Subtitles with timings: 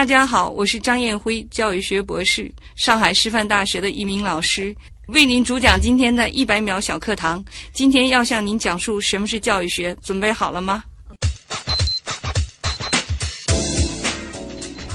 [0.00, 4.74] 大家好，我是张艳辉，教育学博士，上海师范大学的一名老师，
[5.08, 7.44] 为您主讲今天的一百秒小课堂。
[7.70, 10.82] 今天要向您讲述什么是教育学，准备好了吗？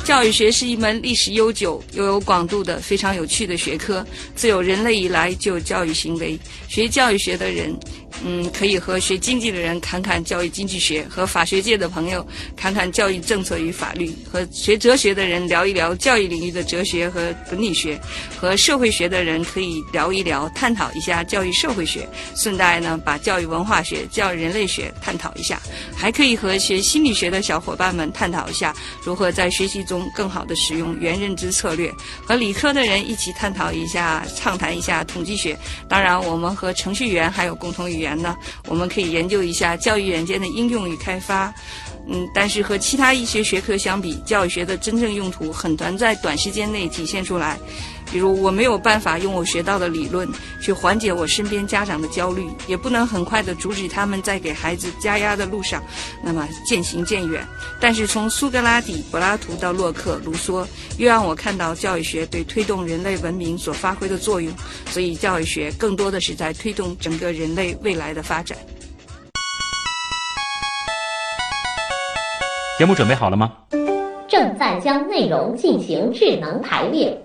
[0.04, 4.04] 教育学是一门历史悠久、又有广度的非常有趣的学科。
[4.36, 6.36] 自有人类以来，就有教育行为。
[6.68, 7.78] 学教育学的人。
[8.24, 12.26] 嗯，可以和学经济的人侃侃教育经济学，和法学界的朋友
[12.56, 18.00] 侃侃教育政策与法律，和学哲学的人聊一聊教育领域的哲学和伦理学，
[18.38, 25.62] 和社会学的人可以聊一聊，探讨一下教育社会学，顺带呢把教育文化学、教育人类学探讨一下，
[25.96, 31.94] 还可以和学心理学的小伙伴们探讨一下如何在学习中更好的使用原认知策略，
[32.26, 35.56] 和理科的人一起探讨一下、畅谈一下统计学。
[35.88, 38.05] 当然，我们和程序员还有共同语言。
[38.06, 38.36] 言呢，
[38.68, 41.54] 我们可以研究一下教育软件的应用与开发。
[42.08, 47.58] 嗯，但是和其他一些学科相比，教育学的真正用途很难在短时间内体现出来。
[48.12, 50.28] 比如，我没有办法用我学到的理论
[50.62, 55.84] 去缓解我身边家长的焦虑，也不能很快的阻止他们在给孩子加压的路上
[56.24, 57.46] 那么渐行渐远。
[57.80, 60.66] 但是，从苏格拉底、柏拉图到洛克、卢梭，
[60.98, 64.54] 又让我看到教育学对推动人类文明所发挥的作用。
[64.88, 68.58] 所以，教育学更多的是在推动整个人类未来的发展。
[72.78, 73.52] 节目准备好了吗？
[74.28, 77.25] 正在将内容进行智能排列。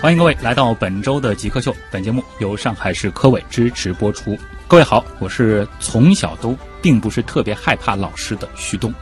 [0.00, 1.76] 欢迎各位来到本周的极客秀。
[1.90, 4.34] 本节目由上海市科委支持播出。
[4.66, 8.94] 各位好，我是从小都并不是特别害怕老师的旭东。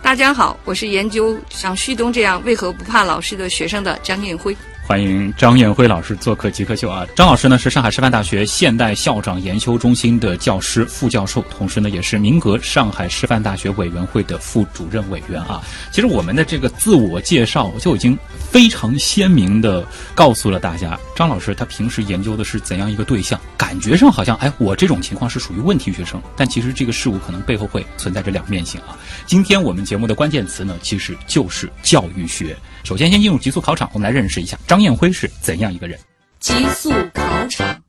[0.00, 4.56] 大家好，我是研究像旭东这样为何不怕老师的学生的张艳辉。
[4.86, 7.06] 欢迎张艳辉老师做客极客秀啊！
[7.16, 15.62] 张老师呢是上海师范大学现代校长研究中心的教师、副教授，同时呢也是民革上海师范大学委员会的副主任委员啊。
[15.90, 18.16] 其实我们的这个自我介绍就已经
[18.50, 19.82] 非常鲜明的
[20.14, 23.40] 告诉了大家，张老师他平时研究的是怎样一个对象。
[23.56, 28.98] 感觉上好像哎，我这种情况是属于问题学生，但其实这个事物可能背后会存在着两面性啊。
[29.24, 32.54] 今天我们节目的关键词呢，其实就是教育学。
[32.84, 35.96] 首先，先进入极速考场，我们来认识一下张张艳辉是怎样一个人。
[36.40, 37.83] 极速考场。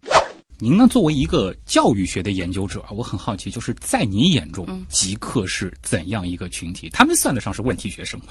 [0.58, 0.88] 您呢？
[0.90, 6.90] 作为一个教育学的研究者，我很好奇，就是在你眼中，极客是怎样一个群体？
[6.90, 8.28] 他们算得上是问题学生吗？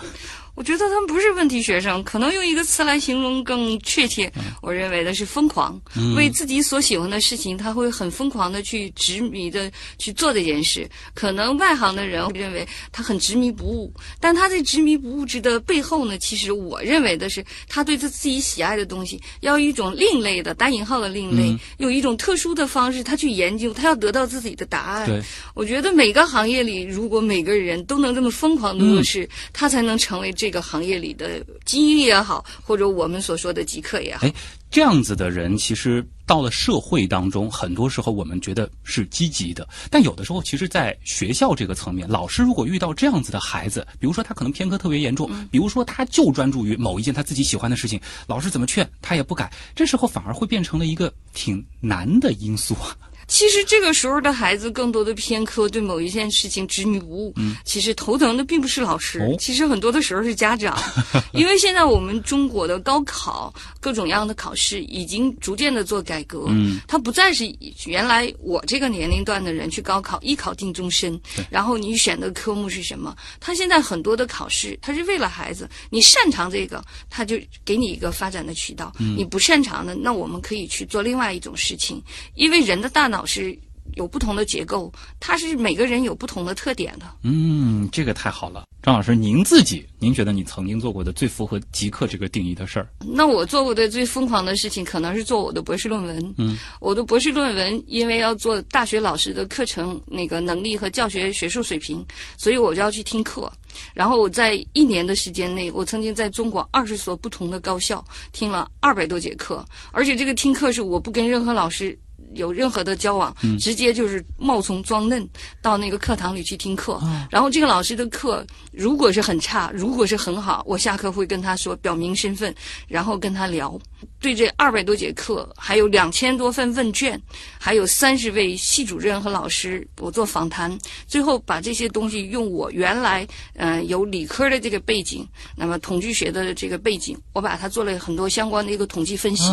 [0.55, 4.33] 我觉得他们不是问题学生，可能用一个词来形容更确切。
[4.63, 5.79] 我认为的是疯狂，
[6.17, 10.89] 为自己所喜欢的事情，他会很疯狂的去执迷的去做这件事。
[11.13, 22.14] 可能外行的人认为他很执迷不悟，但他在执迷不悟之的背后呢，其实我认为的是，他对他自己喜爱的东西，要一种另类的（打引号的另类），有一种。
[22.17, 25.07] 特殊的方式，他去研究，他要得到自己的答案。
[25.07, 25.23] 对，
[25.55, 34.27] 我觉得每个行业里，如果每个人都能这么疯狂的做事，他才能成为这个行业里的精英也好，或者我们所说的极客也好。
[34.27, 34.33] 哎，
[34.75, 52.97] 这样子的人，其实到了社会当中，很多时候我们觉得是积极的，但有的时候，其实，在学校这个层面，老师如果遇到这样子的孩子，比如说他可能偏科特别严重，比如说他就专注于某一件他自己喜欢的事情，老师怎么劝他也不改，这时候反而会变成了一个挺难的因素啊。
[53.27, 57.33] 其实这个时候的孩子更多的偏科，对某一件事情执迷不悟。
[57.37, 60.79] 嗯，其实头疼的并不是老师，其实很多的时候是家长，
[61.33, 66.45] 因为现在我们中国的高考各种样的考试已经逐渐的做改革。
[66.49, 67.45] 嗯，它不再是
[67.87, 71.19] 原来我这个年龄段的人去高考一考定终身，
[71.51, 73.17] 然后你选的科目是什么？
[73.41, 82.03] 他现在很多的考试，他是为了孩子，你擅长这个，他就给你一个发展的渠道；你不擅长的，那我们可以去做另外一种事情，
[82.35, 83.14] 因为人的大脑。
[83.15, 83.57] 老师
[83.95, 87.07] 有不同的结构，它是每个人有不同的特点的。
[87.23, 92.89] 嗯，这个太好了，张老师，您自己，您觉得你曾经做过的最符合极客这个定义的事儿？
[93.07, 96.35] 那我做过的最疯狂的事情，可能是做我的博士论文。
[96.39, 102.05] 嗯，我的博士论文因为要做大学老师的课程那个能力和教学学术水平，
[102.37, 103.53] 所以我就要去听课。
[103.93, 111.97] 然后我在一年的时间内，我曾经在中国二十所不同的高校听了二百多节课，而且这个听课是我不跟任何老师。
[112.35, 115.27] 有任何的交往，直接就是冒充装嫩
[115.63, 117.01] 到那个课堂里去听课。
[117.31, 122.55] 然后这个老师的课如果是很差，如果是很好，我下课会跟他说表明身份，
[122.89, 123.79] 然后跟他聊。
[124.25, 127.21] 对这二百多节课，还有两千多份问卷，
[127.59, 130.75] 还有三十位系主任和老师，我做访谈，
[131.07, 139.45] 最后把这些东西用我原来嗯有理科的这个背景，那么统计学的这个背景，我把它做了很多相关的一个统计分析。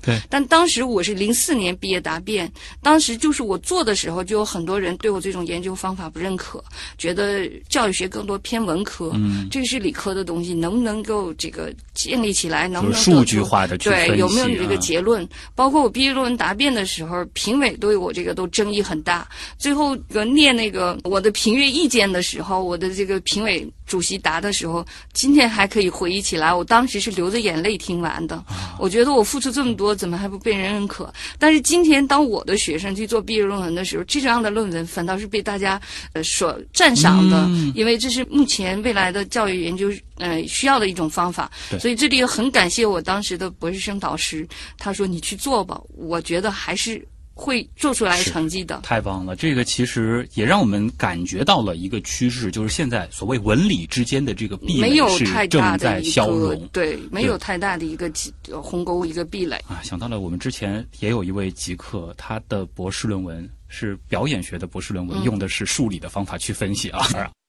[0.00, 0.20] 对。
[0.30, 2.48] 但当时我是零四年毕业答辩，
[2.80, 6.62] 当时就是我做的时候，就有很多人对我这种研究方法不认可，
[6.96, 14.18] 觉得教育学更多偏文科，嗯，这个是理科的东西，能不能够这个建立起来，能不能数据化的对？
[14.18, 15.26] 有没有你这个结论？
[15.54, 19.26] 包括我毕业论文答辩的时候，评委对我这个都争议很大。
[19.58, 28.42] 最后个念那个我的评阅意见的时候，我的这个评委主席答的时候，今天还可以回忆起来，我当时是流着眼泪听完的。
[28.78, 31.12] 我觉得我付出这么多，怎么还不被人认可？
[31.38, 35.80] 但是今天当我的学生去做毕业论文的时候，这样的论文反倒是被大家
[36.12, 41.50] 呃所赞赏的，因为这是目前未来的教育研究呃需要的一种方法。
[41.80, 44.46] 所以这里很感谢我当时的博士生导师，
[44.78, 47.06] 他说你去做吧，我觉得还是。
[47.38, 49.36] 会做出来成绩的，太棒了！
[49.36, 56.66] 这个其实也让我们感觉到了一个趋势，就是现在所谓文理之间的这个壁垒是正在消融。
[56.68, 58.10] 对，没有太大的一个
[58.62, 59.82] 鸿沟，一个壁垒啊！
[59.84, 67.06] 想到了我们之前也有一位极客，他的博士论文是表演学的博士论文，用的是数理的方法去分析啊。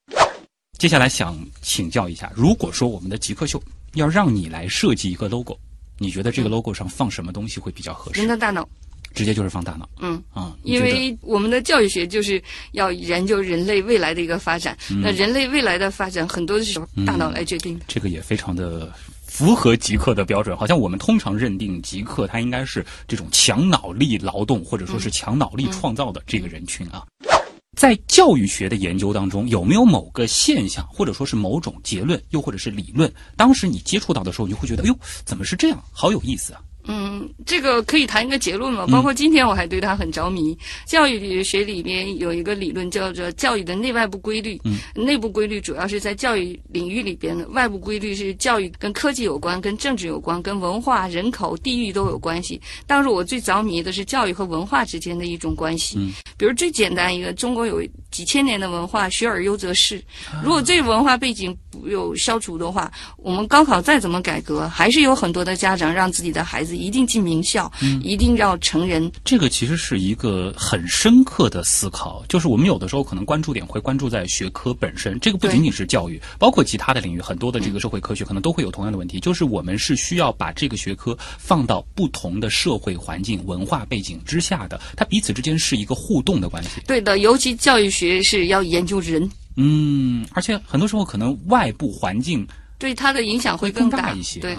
[0.77, 3.61] 接下来想请教一下，如果说我们的极客秀
[3.95, 5.57] 要让你来设计一个 logo，
[5.97, 8.19] 你觉得这个 logo 上放什么东西会比较合适？
[8.19, 8.67] 人的大脑。
[9.15, 12.43] 直接就是放大脑，嗯啊，因为我们的教育学就是
[12.73, 14.77] 要研究人类未来的一个发展。
[15.01, 17.85] 那人类未来的发展，很多的时候大脑来决定的。
[17.87, 18.93] 这个也非常的
[19.25, 20.55] 符合极客的标准。
[20.55, 27.03] 好像我们通常认定极客，他应该是这种强脑力劳动或者说是强脑力创造的这个人群啊。
[27.77, 35.79] 在教育学的研究当中，有没有某个现象，或者说是某种结论，又或者是理论，当时你接触到的时候，你就会觉得，哎呦，怎么是这样？
[35.91, 36.61] 好有意思啊！
[36.87, 38.85] 嗯，这个可以谈一个结论嘛？
[38.87, 40.57] 包括今天我还对他很着迷。
[40.85, 44.59] 教育学里面有一个理论叫做教育的内外部规律。
[44.63, 52.59] 嗯，内部规律主要是在教育领域里边的，外部规律是教育跟科技有关、跟政治有关、跟文化、人口、地域都有关系。
[52.85, 55.97] 当时我最着迷的是教育和文化之间的一种关系。
[55.99, 60.03] 嗯，比如最简单一个，中国有几千年的文化，学而优则仕。
[60.43, 66.75] 如果这个文化背景不有消除的话，我们高考再怎么改革，还是有很多的家长让自己的孩子。
[66.77, 67.71] 一定进名校，
[68.01, 69.11] 一定要成人。
[69.25, 75.19] 这个其实是一个很深刻的思考，就是我们有的时候可能关注点会关注在学科本身。
[75.19, 79.19] 这个不仅仅是教育，包括其他的领域，很多的这个社会科学可能都会有同样的问题。
[79.19, 86.81] 就是我们是需要把这个学科放到不同的社会环境、文化背景之下的，它彼此之间是一个互动的关系。
[86.85, 89.27] 对的，尤其教育学是要研究人。
[89.55, 92.47] 嗯，而且很多时候可能外部环境
[92.77, 94.39] 对它的影响会更大一些。
[94.39, 94.55] 对。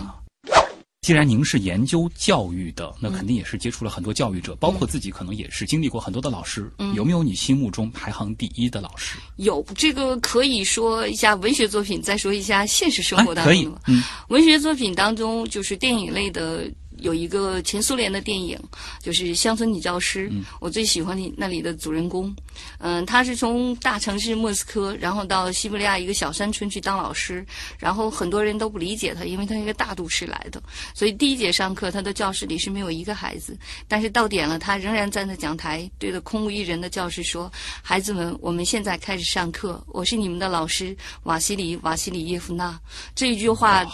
[1.02, 6.70] 既然您是研究教育的，那肯定也是接触了很多教育者，包括自己可能也是经历过很多的老师。
[6.96, 9.16] 有没有你心目中排行第一的老师？
[9.36, 13.54] 有，这个可以说一下文学作品，再说一下现实生活当中。
[13.54, 16.68] 可以，嗯，文学作品当中就是电影类的。
[17.00, 18.58] 有一个前苏联的电影，
[19.00, 20.28] 就是《乡村女教师》，
[20.60, 22.34] 我最喜欢的那里的主人公，
[22.78, 27.44] 嗯，他是从大城市莫斯科，然后到西伯利亚一个小山村去当老师，
[27.78, 30.62] 然后很多人都不理解他，因为他是一个大都市来的，
[30.94, 37.50] 所以第一节上课，他的教室里是没有一个孩子，但是到点了，他仍然站在讲台，对着空无一人的教室说
[37.82, 42.78] ：“孩子们，我们现在开始上课，我是你们的老师瓦西里瓦西里耶夫娜。”
[43.14, 43.86] 这一句话。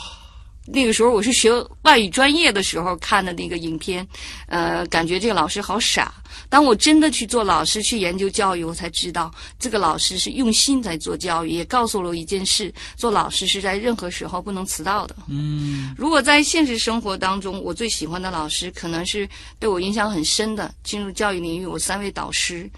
[0.67, 1.51] 那个时候我是学
[1.83, 4.07] 外语专业的时候看的那个影片，
[4.47, 6.15] 呃，感觉这个老师好傻。
[6.49, 15.15] 当我真的去做老师去研究教育，我才知道这个老师是用心在做教育，也告诉了我一件事：做老师是在任何时候不能迟到的。
[15.29, 19.29] 嗯，如果在现实生活当中，我最喜欢的老师可能是
[19.59, 20.73] 对我影响很深的。
[20.83, 22.69] 进入教育领域，我三位导师。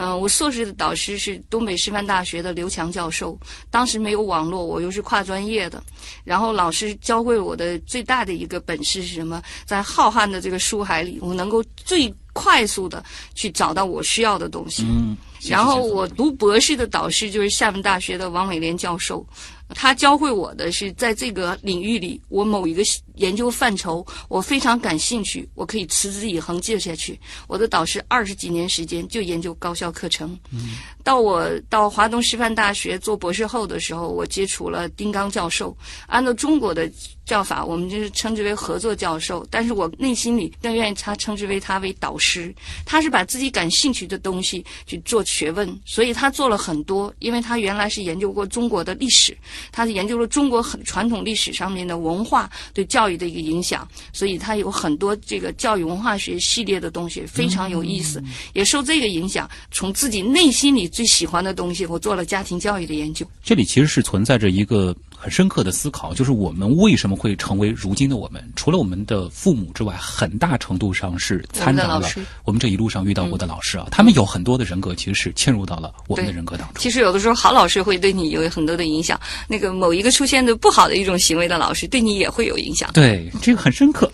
[0.00, 3.36] 嗯，我硕士的导师是东北师范大学的刘强教授。
[3.68, 5.82] 当时没有网络，我又是跨专业的，
[6.22, 9.42] 然后老师教会我的最大的一个本事是什么？
[9.66, 13.04] 在浩瀚的这个书海里，我能够最快速的
[13.34, 14.84] 去找到我需要的东西。
[14.84, 19.26] 嗯，然后我读博士的导师就是厦门大学的王伟莲教授，
[19.70, 22.82] 他教会我的是在这个领域里，我某一个
[23.16, 27.18] 研究范畴我非常感兴趣，我可以持之以恒接下去。
[27.48, 30.38] 我的导师二十几年时间就研究高校课程。
[30.52, 30.76] 嗯，
[31.08, 35.74] 到我到华东师范大学做博士后的时候，我接触了丁刚教授。
[36.06, 36.86] 按照中国的
[37.24, 42.54] 叫法，我们就是称之为合作教授，但是我内心里更愿意他称之为他为导师。
[42.84, 47.10] 他是把自己感兴趣的东西去做学问，所以他做了很多。
[47.20, 49.34] 因为他原来是研究过中国的历史，
[49.72, 58.22] 他是研究了中国很传统历史上面的文化对教育的一个影响，所以他有很多这个教育文化学系列的东西非常有意思。
[58.52, 63.24] 也受这个影响，从自己内心里最喜欢的东西，我做了家庭教育的研究。
[63.44, 64.92] 这里其实是存在着一个。
[65.20, 68.40] 很深刻的思考，就是我们为什么会成为如今的我们？
[68.54, 72.08] 除了我们的父母之外，很大程度上是参杂了
[72.44, 73.88] 我们这一路上遇到过的老师啊。
[73.90, 76.80] 他们有很多的人格，其实是嵌入到了我们的人格当中。
[76.80, 79.20] 其实有的时候，好老师会对你有很多的影响。
[79.48, 82.88] 那个某一个出现的不好的一种行为的老师，对你也会有影响。
[82.92, 84.08] 对，这个很深刻。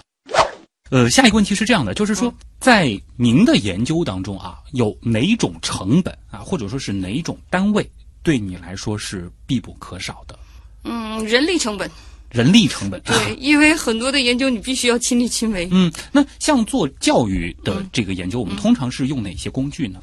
[0.90, 7.90] 呃，下一个问题是这样的，就是说，在您的研究当中啊，有哪种成本啊，或者说是哪种单位，
[8.22, 10.38] 对你来说是必不可少的？
[10.84, 11.90] 嗯，人力成本，
[12.30, 15.66] 人力成本，对，因为很多的研究你必须要亲力亲为。
[15.72, 19.98] 嗯，那像做教育的这个研究，我们通常是用哪些工具呢？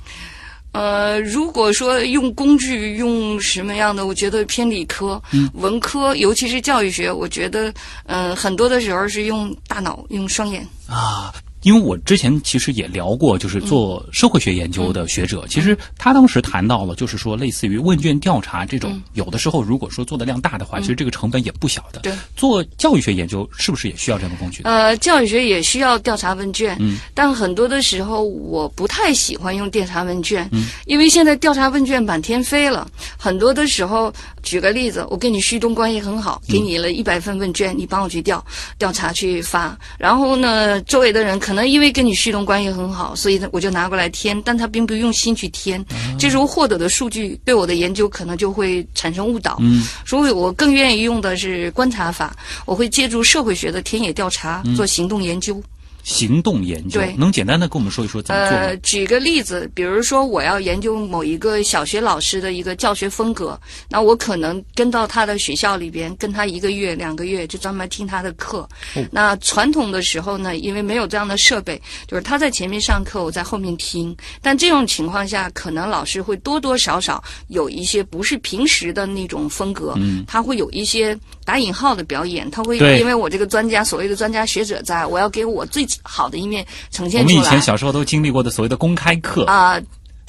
[0.71, 5.21] 呃，如果说用工具用什么样的，我觉得偏理科、
[5.53, 7.73] 文科，尤其是教育学，我觉得，
[8.05, 11.33] 嗯，很多的时候是用大脑、用双眼啊。
[11.63, 21.99] 因为我之前其实也聊过，就是做社会学研究的学者，其实他当时谈到了，就是说类似于问卷调查这种，有的时候如果说做的量大的话，其实这个成本也不小的。
[21.99, 24.63] 对，做教育学研究是不是也需要这样的工具？
[24.63, 38.43] 呃，教育学也需要调查问卷，嗯，但很多的时候我不太喜欢用调查问卷，嗯，因为现在调查问卷满天飞了，很多的时候，举个例子，我跟你旭东关系很好，给你了一百份问卷，你帮我去调
[38.79, 41.50] 调查去发，然后呢，周围的人可。
[41.51, 45.85] 可能因为跟你旭东关系很好，所以呢，我就拿过来添，但他并不用心去添，
[46.17, 49.57] 这时候获得的数据对我的研究可能就会产生误导。
[49.59, 52.33] 嗯，所以我更愿意用的是观察法，
[52.65, 55.61] 我会借助社会学的田野调查做行动研究。
[56.11, 63.57] 行动研究，能简单的跟我们说一说怎么做呃，举个例子，比如说我要研究某一个小学老师的一个教学风格，
[63.89, 68.67] 那我可能跟到他的学校里边，跟他一个月、两个月，就专门听他的课。
[69.09, 74.15] 那传统的时候呢，因为没有这样的设备，就是他在前面上课，我在后面听。
[74.41, 79.95] 但这种情况下，可能老师会多多少少有一些不是平时的那种风格，
[80.27, 85.87] 他会有一些打引号的表演，他会因为我这个专家，所谓的专家学者，在我要给我最。
[86.03, 87.33] 好的一面呈现出来。
[87.35, 89.79] 我们以前小时候都经历过的所谓的公开课啊。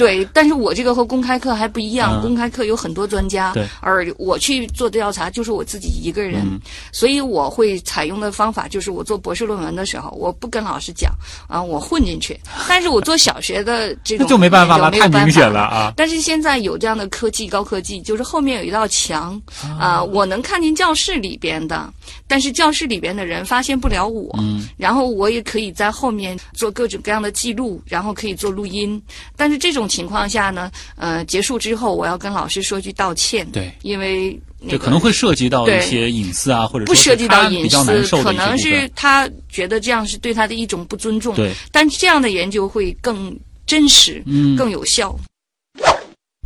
[0.03, 2.21] 对，但是我这个和公开课还不一样。
[2.21, 6.45] 公开课有很多专家，而我去做调查就是我自己一个人，
[6.91, 11.13] 所以我会采用的方法就是我做博士论文的时候，我不跟老师讲
[11.47, 12.37] 啊，我混进去。
[12.69, 15.93] 但是我做小学的这种就没办法了，太明显了啊。
[15.97, 19.41] 但是现在有这样的科技，高科技就是后面有一道墙
[19.79, 21.89] 啊，我能看见教室里边的，
[22.27, 24.35] 但是教室里边的人发现不了我。
[24.41, 29.01] 嗯，然后我也可以在后面做各种各样的记录，然后可以做录音，
[29.37, 29.89] 但是这种。
[29.93, 45.15] 情况下呢，呃，结束之后我要跟老师说句道歉，对，因为这可能会涉及到一些隐私啊，或者不涉及到隐私，可能是他觉得这样是对他的一种不尊重，对，但这样的研究会更真实，嗯，更有效。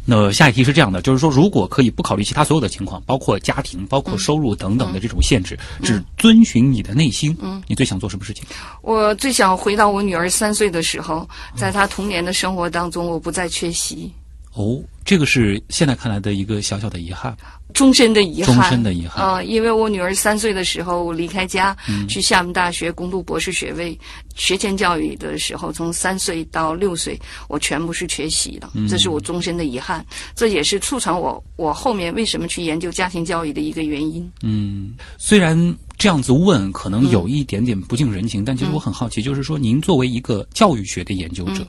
[0.08, 8.44] 那下一题是这样的，就是说，如果可以不考虑其他所有的情况，包括家庭、包括收入等等的这种限制，只遵循你的内心，嗯，你最想做什么事情？
[8.82, 14.12] 我最想回到我女儿三岁的时候，在她童年的生活当中，我不再缺席。
[14.56, 17.36] 哦，这个是现在看来的一个小小的遗憾。
[17.74, 19.42] 终身的遗憾，终身的遗憾啊！
[19.42, 21.76] 因为我女儿三岁的时候我离开家，
[22.08, 23.98] 去厦门大学攻读博士学位，
[24.34, 30.02] 学前教育的时候，从三岁到六岁，我全部是缺席的，这是我终身的遗憾。
[30.34, 34.26] 这也是促成我我后面为什么去研究家庭教育的一个原因。
[34.42, 41.66] 嗯，虽然这样子问可能有一点点不近人情，但其实我很好奇，就是说，您作为一个教育学的研究者，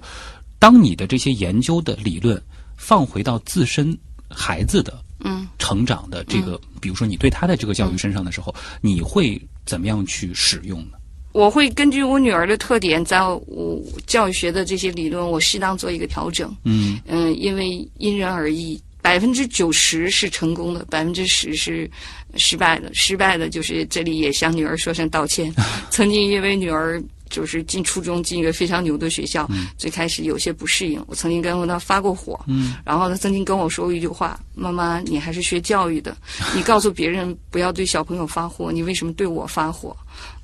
[0.58, 2.41] 当你的这些研究的理论
[2.77, 3.98] 放回到自身
[4.29, 4.98] 孩子的。
[5.25, 10.98] 嗯，成长的这个，比如说你对他的这个教育身上的时候，你会怎么样去使用呢？
[11.31, 16.55] 我会根据我女儿的特点，在我教育学的这些理论，我适当做一个调整。
[16.65, 21.89] 嗯嗯，因为因人而异，百分之九十是成功的，百分之十是
[22.36, 22.93] 失败的。
[22.93, 25.51] 失败的就是这里也向女儿说声道歉。
[25.89, 31.03] 曾经因为女儿就是进初中进一个非常牛的学校，最开始有些不适应。
[31.07, 36.15] 我曾经跟他发过火，嗯，然后他曾经跟我说过一句话：“妈妈，你还是学教育的，
[36.55, 39.96] 你告诉别人不要对小朋友发火，你为什么对我发火？”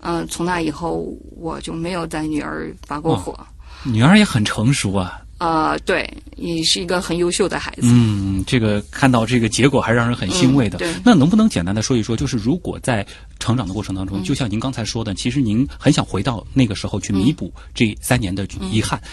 [0.06, 3.38] 嗯、从那以后我就没有带女儿发过火。
[3.84, 5.20] 女儿也很成熟啊。
[5.44, 7.82] 啊、对，你是一个很优秀的孩子。
[7.84, 10.78] 嗯，这个看到这个结果还让人很欣慰的。
[10.78, 13.06] 嗯对那能不能简单的说一说，就是如果在
[13.40, 18.98] 成长的过程当中，嗯就像您刚才说的，其实您很想回到那个时候去弥补这三年的遗憾。
[19.04, 19.10] 嗯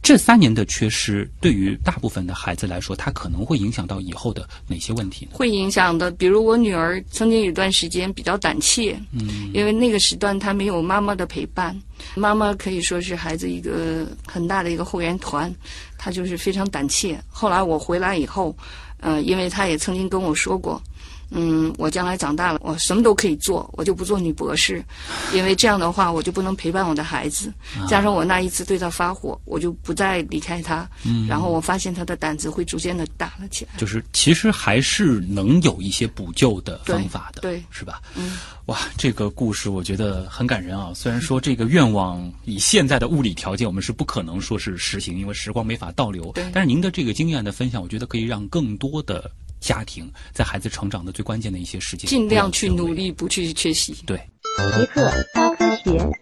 [0.00, 5.32] 这三年的缺失，对于大部分的孩子来说，他可能会影响到以后的哪些问题呢？
[5.34, 11.78] 会影响的，比如我女儿曾经有一段时间比较胆怯，嗯，因为那个时段她没有妈妈的陪伴，
[12.14, 15.52] 妈妈可以说是孩子一个很大的一个后援团，
[15.98, 17.20] 她就是非常胆怯。
[17.28, 18.56] 后来我回来以后，
[19.00, 20.82] 呃，因为她也曾经跟我说过，
[21.30, 24.84] 嗯，我将来长大了，我什么都可以做，我就不做女博士，
[25.32, 27.52] 因为这样的话我就不能陪伴我的孩子。
[27.88, 30.88] 加上我那一次对他发火，我就不再离开她，
[31.28, 33.72] 然后我发现他的胆子会逐渐的大了起来。
[33.76, 38.00] 就是其实还是能有一些补救的方法的，对对是吧？
[38.14, 40.92] 嗯，哇，这个故事我觉得很感人啊。
[40.94, 46.44] 虽然说这个愿望以现在的物理条件，我们是不可能说是实行，因为时光没法倒流对。
[46.52, 49.30] 但是您的这个经验的分享，我觉得可以让更多的
[49.60, 52.88] 家庭在孩子成长的最关键的一些时间，尽量去努。
[52.92, 53.92] 力，不去缺席。
[54.06, 54.18] 对，
[54.56, 56.12] 极客高科学。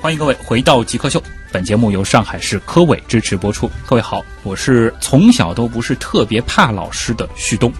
[0.00, 1.22] 欢迎各位回到极客秀。
[1.52, 3.70] 本节目由上海市科委支持播出。
[3.86, 7.72] 各位好，我是从小都不是特别怕老师的旭东。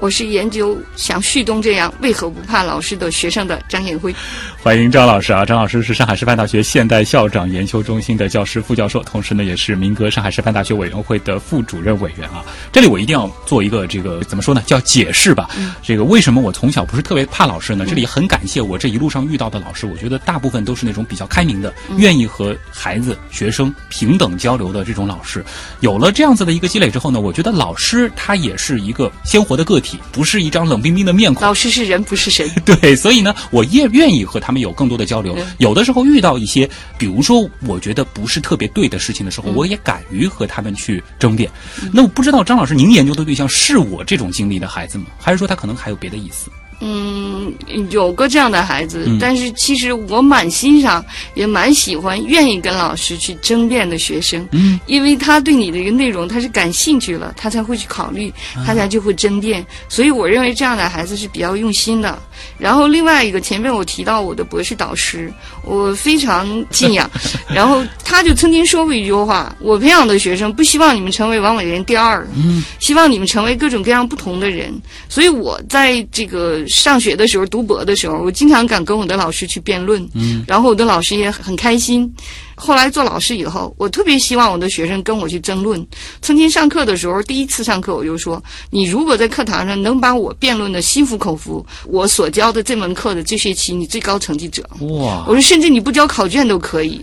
[0.00, 4.14] 我是研究像旭东这样为何不怕老师的学生的张艳辉。
[4.62, 5.44] 欢迎张老师啊！
[5.44, 12.42] 张老师是上海师范大学现代校长研究中心的教师、副教授，同时呢，也是民革上海师范大学委员会的副主任委员啊。
[12.72, 14.62] 这里我一定要做一个这个怎么说呢？
[14.66, 15.50] 叫解释吧。
[15.82, 17.84] 这个为什么我从小不是特别怕老师呢？
[17.86, 25.44] 这里很感谢我这一路上遇到的老师，我觉得大部分都是那种比较开明的，愿意和孩子、学生平等交流的这种老师。
[25.80, 31.42] 有了这样子的一个积累之后呢，我觉得老师他也是一个鲜活的个体，不是一张冷冰冰的面孔。
[31.46, 32.48] 老师是人，不是神。
[32.64, 35.36] 对，所以呢，我也愿意和他们有更多的交流。
[35.58, 36.68] 有的时候遇到一些，
[36.98, 41.50] 比如说我觉得不是特别对的事情的时候，我也敢于和他们去争辩。
[41.92, 45.06] 那我不知道张老师，您研究的对象是我这种经历的孩子吗？
[45.18, 46.50] 还是说他可能还有别的意思？
[46.80, 47.52] 嗯，
[47.90, 54.46] 有个这样的孩子，嗯但是其实我蛮欣赏，也蛮喜欢愿意跟老师去争辩的学生。
[54.52, 58.32] 嗯，因为他对你的一个内容他是感兴趣了，他才会去考虑，
[58.66, 59.64] 他才就会争辩。
[59.88, 62.18] 所以我认为这样的孩子是比较用心的。
[62.58, 65.30] 然后另外一个，前面我提到我的博士导师，
[65.62, 67.08] 我非常敬仰。
[67.48, 74.74] 然后他就曾经说过一句话：我培养的学生不希望你们成为王伟人第二，嗯，希望你们成为各种各样不同的人。
[75.08, 82.12] 所以我在这个上学的时候、读博的时候，我经常敢跟我的老师去辩论，嗯，然后我的老师也很开心。
[82.56, 85.86] 后来做老师以后，我特别希望我的学生跟我去争论。
[86.20, 94.68] 曾经上课的时候，第一次上课我就说：你如果在课堂上能把我辩论的心服口服，我所教的这门课的这学期你最高成绩者。
[94.80, 95.34] 哇我！
[95.34, 97.00] 说，甚至你不交考卷都可以。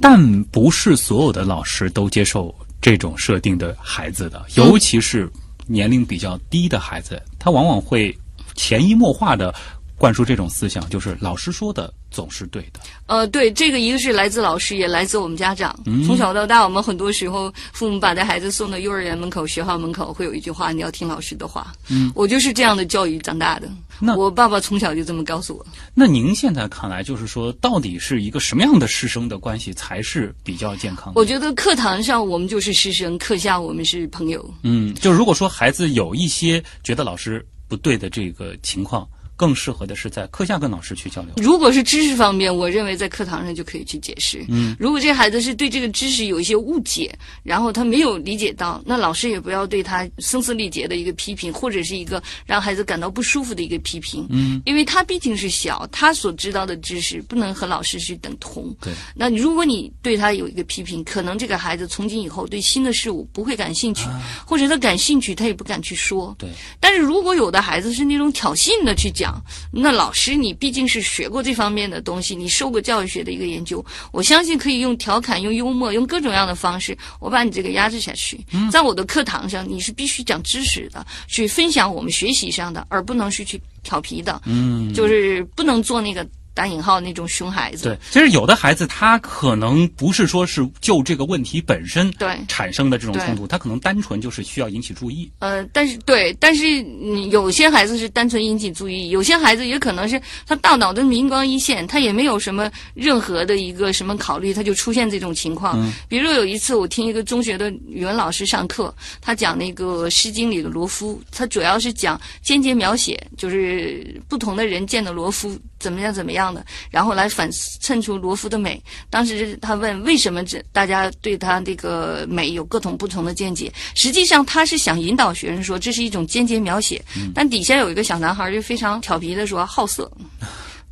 [0.00, 5.30] 但不是所有的老师都接受这种设定的孩子的，尤其是
[5.66, 8.14] 年龄比较低的孩子，他往往会
[8.54, 9.54] 潜移默化的
[10.02, 12.80] 灌输这种思想，就是老师说的总是对的。
[13.06, 15.78] 呃，对，这个一个是来自老师，也来自我们家长。
[15.86, 21.72] 嗯从小到大，我们很多时候父母把这孩子送到幼儿园门口、学校门口，会有一句话：你要听老师的话。
[21.88, 23.70] 嗯，我就是这样的教育长大的。
[24.00, 25.64] 那我爸爸从小就这么告诉我。
[25.94, 31.20] 那您现在看来，就是说，到底是一个什么样的师生的关系才是比较健康的？
[31.20, 34.52] 我觉得课堂上我们就是师生，课下我们是朋友。
[34.64, 39.08] 嗯，就如果说孩子有一些觉得老师不对的这个情况，
[39.42, 41.32] 更适合的是在课下跟老师去交流。
[41.36, 44.46] 如果是知识方面，我认为在课堂上就可以去解释。
[44.48, 54.24] 嗯，如果这孩子是对这个知识有一些误解，然后他没有理解到，那老师也不要对他声嘶力竭的一个批评，或者是一个让孩子感到不舒服的一个批评。
[54.30, 58.72] 嗯，因为他毕竟是小，他所知道的知识不能和老师去等同。
[58.80, 64.06] 对，那如果你对他有一个批评，可能这个孩子从今以后对新的事物不会感兴趣，
[64.46, 66.32] 或者他感兴趣，他也不敢去说。
[66.38, 69.31] 对，但是如果有的孩子是那种挑衅的去讲，
[69.70, 78.40] 那老师你毕竟是学过这方面的东西，你受过教育学的一个研究，我相信可以用调侃、用幽默、用各种各样的方式，我把你这个压制下去。
[78.70, 84.40] 在我的课堂上，你是必须讲知识的，去分享我们学习上的，而不能是去调皮的。
[84.44, 87.84] 嗯，就是不能做那个打引号那种熊孩子。
[87.84, 95.30] 对，其实有的孩子他可能不是说是就这个问题本身对产生的这种冲突，他可能单纯就是需要引起注意。
[95.38, 105.78] 呃，但是对，但是嗯有些孩子是单纯引起注意，有些孩子也可能是他大脑的灵光一现，他也没有什么任何的一个什么考虑，他就出现这种情况。
[106.08, 118.82] 比如有一次我听一个中学的语文老师上课，他讲那个《诗经》里的罗夫，他主要是讲间接描写，就是不同的人见的罗夫怎么样怎么样的，然后来反衬出罗夫的美。
[119.10, 130.10] 当时他问为什么这大家对他这个美有各种不同的见解，实际上他是想引导学生说这是一种间接描写，但底下有一个小男孩就非常调皮的说好色。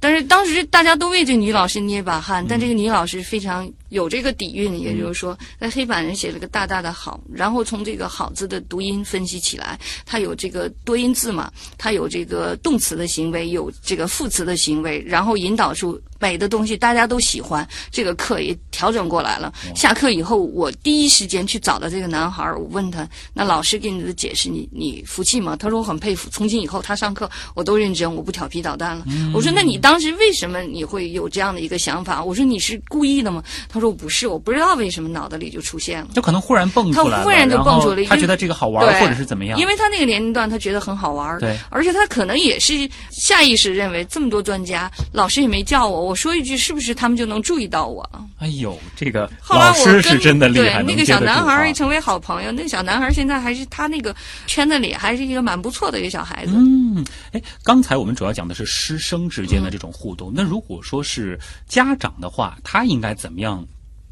[0.02, 17.66] 但是当时大家都为这女老师捏把汗，但这个女老师非常有这个底蕴，也就是说，在黑板上写了个大大的“好”，然后从这个“好”字的读音分析起来，它有这个多音字嘛，它有这个动词的行为，有这个副词的行为，然后引导出美的东西，大家都喜欢。
[17.90, 19.52] 这个课也调整过来了。
[19.74, 26.30] 下课以后，我第一时间去找到这个男孩，我问他：“那老师给你的解释，你你服气吗？”他说：“我很佩服。
[26.30, 39.58] 从今以后，他上课我都认真，我不调皮捣蛋了。”我说：“那你当时为什么你会有这样的一个想法？”我说：“你是故意的吗？”他说：“不是，我不知道为什么脑子里就出现了。”就可能忽然蹦出来了，他忽然就蹦出来了，他觉得这个好玩，或者是怎么样？
[39.58, 41.38] 因为他那个年龄段，他觉得很好玩。
[41.40, 48.08] 对，而且他可能也是下意识认为，这么多专家，老师也没叫我，我说一句，是不是他们就能注意到我？
[48.38, 52.52] 哎呦，这个老师是真的厉害，对那个小男孩成为好朋友。
[52.52, 54.14] 那个小男孩现在还是他那个
[54.46, 56.52] 圈子里还是一个蛮不错的一个小孩子。
[56.54, 60.32] 嗯，哎，刚才我们主要讲的是师生之间的这种互动。
[60.34, 61.38] 那如果说是
[61.68, 63.64] 家长的话，他应该怎么样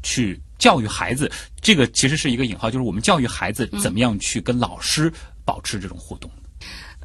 [0.03, 1.31] 去教育孩子？
[1.61, 5.11] 这个其实是一个引号，就是我们教育孩子怎么样去跟老师
[5.45, 6.29] 保持这种互动。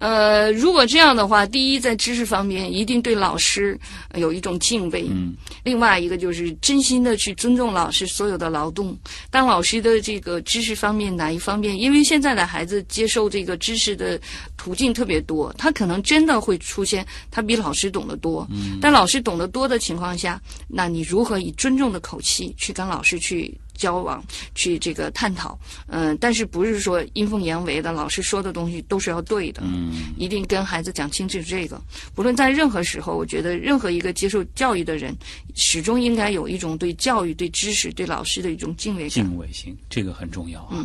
[0.00, 3.78] 呃，如果这样的话，第一，在知识方面一定对老师
[4.16, 8.96] 有一种敬畏；嗯，另外一个就是真心的去尊重老师所有的劳动。
[9.30, 14.20] 当老师的这个知识方面哪一方面，因为现在的孩子接受这个知识的
[14.57, 18.46] 途径特别多，他可能真的会出现他比老师懂得多。
[18.50, 23.57] 嗯，但老师懂得多的情况下，那你如何以尊重的口气去跟老师去？
[23.85, 27.92] 交往去这个探讨，嗯，但是不是说阴奉阳违的？
[27.92, 31.79] 老师说的东西都是要对的，嗯，一定跟孩子讲清楚这个。
[32.14, 35.14] 不论在任何时候，我觉得任何一个接受教育的人，
[35.55, 39.23] 始终应该有一种对教育、对知识、对老师的一种敬畏心。
[39.23, 40.83] 敬畏心，这个很重要啊！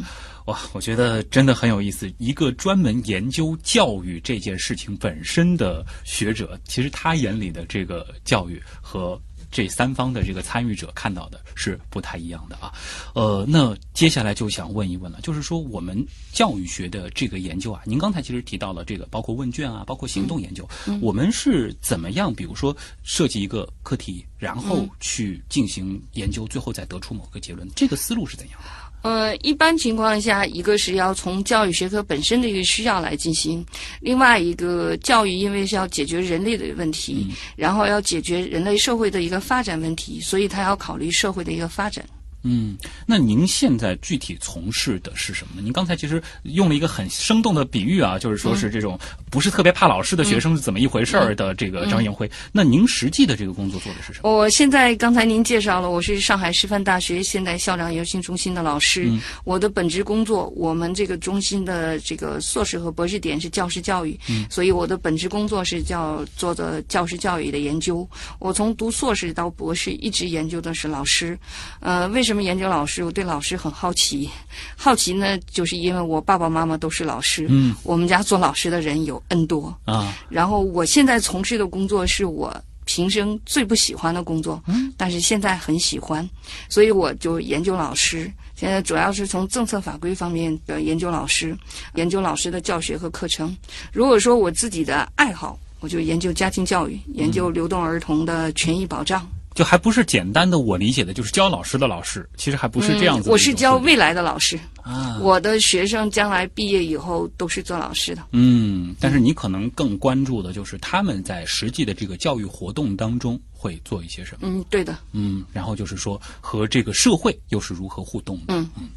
[0.48, 2.12] 哇，我觉得真的很有意思。
[2.18, 9.18] 一个专门研究教育这件事情本身的学者，其实他眼里的这个教育和。
[9.52, 12.74] 这三方的这个参与者看到的是不太一样的啊，
[13.14, 20.68] 呃，那接下来就想问一问了，就是说我们教育学的这个研究啊，您刚才其实提到了这个，包括问卷啊，包括行动研究，
[21.02, 28.89] 我们是怎么样，比如说设计一个课题，然后去进行研究，最后再得出某个结论，这个思路是怎样的？
[29.02, 33.64] 呃，一般情况下，一个是要从教育学科本身的一个需要来进行；
[34.02, 42.04] 另外一个，教育因为是要解决人类的问题，然后要解决人类社会的一个发展问题，所以它要考虑社会的一个发展。
[42.44, 45.62] 嗯，那您现在具体从事的是什么呢？
[45.62, 48.98] 您刚才其实用了一个很生动的比喻啊，就是说是这种
[49.30, 52.30] 不是特别怕老师的学生是怎么一回事儿的这个张艳辉。
[52.52, 54.30] 那您实际的这个工作做的是什么？
[54.32, 59.12] 我现在刚才您介绍了，我是上海师范大学现代校长研究中心的老师。
[59.44, 64.18] 我的本职工作，我们这个中心的这个硕士和博士点是教师教育，
[64.50, 68.08] 所以我的本职工作是叫做的教师教育的研究。
[68.40, 71.38] 我从读硕士到博士一直研究的是老师，
[71.80, 73.04] 呃，为什什么研究老师？
[73.04, 74.30] 我对老师很好奇，
[74.78, 80.16] 好奇呢，就是因为我爸爸妈妈都是老师，嗯，我们家做老师的人有 N 多啊。
[80.30, 86.30] 然后我现在从事的工作是我平生最不喜欢的工作，嗯，但是现在很喜欢，
[86.70, 88.32] 所以我就研究老师。
[88.56, 91.58] 现在主要是从政策法规方面的研究老师，
[91.96, 93.58] 研究老师的教学和课程。
[93.92, 99.28] 如果说我自己的爱好，我就研究家庭教育，研究流动儿童的权益保障。
[99.60, 103.30] 就还不是简单的，我理解的就是教老师的老师，其实还不是这样子。
[103.30, 108.24] 我是教未来的老师啊，我的学生将来毕业以后都是做老师的。
[108.32, 114.48] 嗯，但是你可能更关注的就是他们在实际的这个教育活动当中会做一些什么。
[114.48, 114.98] 嗯，对的。
[115.12, 118.56] 嗯，然后就是说和这个社会又是如何互动的。
[118.56, 118.88] 嗯嗯，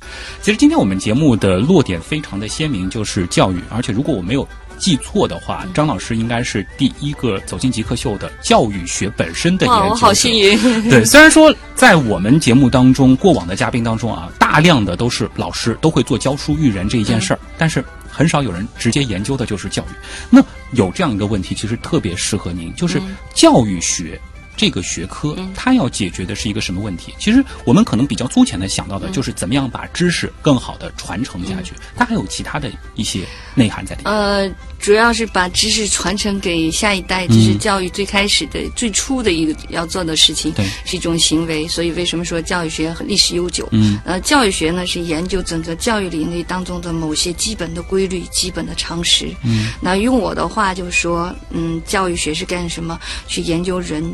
[0.42, 4.46] 其实今天我们节目的落点非常的鲜明，就是教育，而且如果我没有。
[4.79, 10.59] 记错的话，张老师应该是第一个走进极客秀的教育学本身的研究好幸运。
[10.91, 19.95] 对，虽然说在我们节目当中，过往的嘉宾当中啊，大量的都是老师，都会做教书育人这一件事儿，但是很少有人直接研究的就是教育。
[20.31, 23.01] 那有这样一个问题，其实特别适合您，就是
[23.35, 24.21] 教育学。
[24.62, 27.12] 这个学科，它要解决的是一个什么问题？
[27.18, 33.22] 其实我们可能比较粗浅的想到的就是怎么样把知识更好的传承下去，它还有其他的一些
[33.57, 34.14] 内涵在里面。
[34.14, 34.48] 呃，
[34.79, 41.66] 主要是把知识传承给下一代，这是教育最开始的、最初的一个要做的事情，对是一种行为。
[41.66, 43.68] 所以为什么说教育学历史悠久？
[43.72, 49.27] 嗯，呃，教育学呢是研究整个教育领域当中的某些基本的规律、基本的常识。
[49.42, 52.96] 嗯，那用我的话就是说，嗯，教育学是干什么？
[53.27, 54.05] 去研究人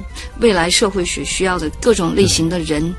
[0.40, 2.94] 未来社会学需要的各种类型的人。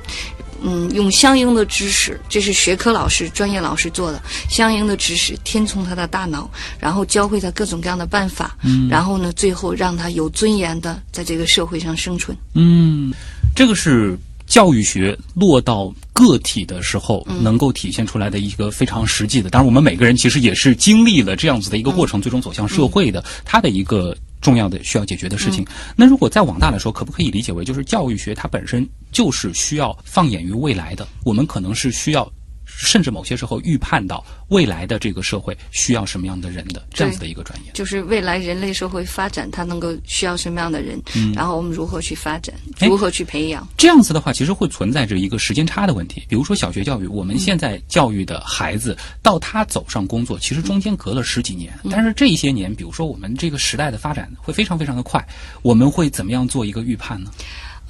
[0.61, 4.21] 嗯，用相应的知识，这是学科老师、专业老师做的。
[4.49, 12.37] 相应的知识填充他的大脑，然后教会他各种各样的办法，嗯，然后呢，最后让他有尊严的在这个社会上生存。
[12.55, 13.13] 嗯，
[13.55, 19.49] 这个是教育学落到个体的时候能够体现出来的一个非常实际的。
[19.49, 24.13] 当然，我们每个人其实也是经历了这样子的一个过程，最终走向社会的，他的一个。
[24.41, 25.65] 重要的需要解决的事情。
[25.95, 31.07] 那如果再往大来说，可不可以理解为，就是教育学它本身就是需要放眼于未来的？
[31.23, 32.31] 我们可能是需要，
[32.79, 37.71] 甚至某些时候预判到未来的这个社会需要什么样的人的这样子的一个专业。
[37.73, 43.67] 就是未来人类社会发展，它能够需要什么样的人，嗯然后我们如何去发展，哎如何去培养。
[43.77, 46.23] 这样子的话，其实会存在着一个时间差的问题。
[46.29, 51.77] 比如说小学教育，我们现在教育的孩子到他走上工作，其实中间隔了十几年。
[51.91, 55.27] 但是这一些年，比如说我们这个时代的发展会非常非常的快，
[55.61, 57.29] 我们会怎么样做一个预判呢？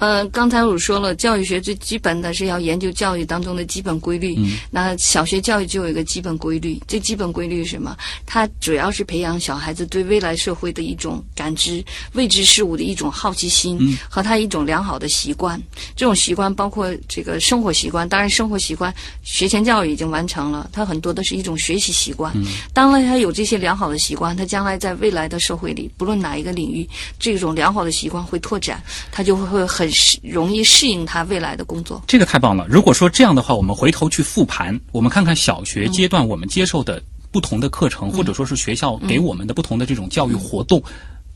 [0.00, 4.34] 呃，刚才我说了，教育学最基本的是要研究教育当中的基本规律。
[4.38, 7.94] 嗯那小学教育就有一个基本规律，这基本规律是什么？
[8.24, 11.84] 它主要是培养小孩子对未来社会的一种感知、
[12.14, 15.60] 未知事物的一种好奇心、嗯和他一种良好的习惯。
[15.94, 22.32] 这种习惯包括这个生活习惯，当然生活习惯学前教育已经完成了，它很多的是一种学习习惯。
[22.36, 28.82] 嗯当然他有这些良好的习惯，他将来在未来的社会里，不论哪一个领域，这种良好的习惯会拓展，
[29.12, 32.02] 他就会很适容易适应他未来的工作。
[32.06, 32.66] 这个太棒了！
[32.68, 40.82] 如果说这样的话，我们回头去复盘，我们看看小学阶段我们接受的不同的课程，或者说是学校给我们的不同的这种教育活动。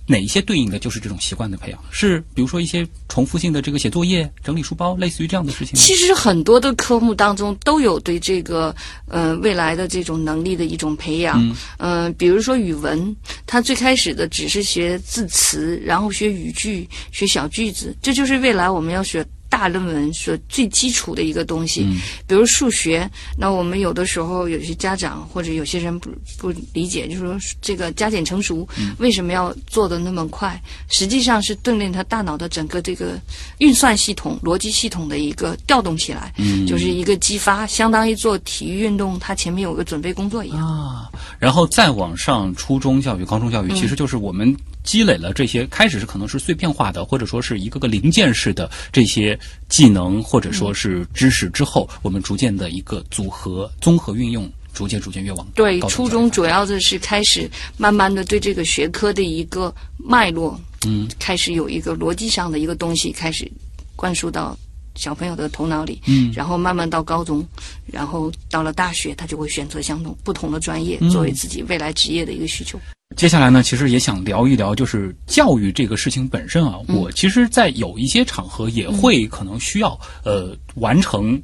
[0.06, 1.80] 哪一些对应的就是这种习惯的培养？
[1.90, 5.74] 是比如说一些重复性的这个写作业、整理书包，类似于这样的事情？
[5.74, 8.74] 其实很多的科目当中都有对这个
[9.08, 11.40] 呃未来的这种能力的一种培养。
[11.42, 13.14] 嗯呃，比如说语文，
[13.46, 19.24] 它最开始的只是学字词，然后学语句、学小句子，这就是未来我们要学。
[19.54, 30.60] 大论文所最基础的一个东西，嗯比如数学，那我们有的时候有些家长或者有些人不不理解，就是说这个加减乘除嗯为什么要做的那么快？
[30.88, 33.16] 实际上是锻炼他大脑的整个这个
[33.58, 40.58] 运算系统、逻辑系统的一个调动起来，嗯就是一个激发，相当于做体育运动，它前面有个准备工作一样。
[40.58, 44.52] 啊，然后再往上，初中教育、高中教育，其实就是我们
[44.84, 49.36] 积累了这些，开始是可能是碎片化的，或者说是一个个零件式的这些
[49.68, 63.50] 技能，或者说是知识之后，我们逐渐的一个组合、综合运用，逐渐逐渐越往对，初中主要的是开始慢慢的对这个学科的一个脉络，嗯，开始有一个逻辑上的一个东西开始
[63.96, 64.56] 灌输到
[64.96, 67.42] 小朋友的头脑里，嗯然后慢慢到高中，
[67.86, 72.78] 然后到了大学，他就会选择相同不同的专业嗯作为自己未来职业的一个需求。
[73.16, 76.78] 接下来呢，其实也想聊一聊，就是教育这个事情本身啊。
[76.88, 81.40] 我其实，在有一些场合也会可能需要呃完成。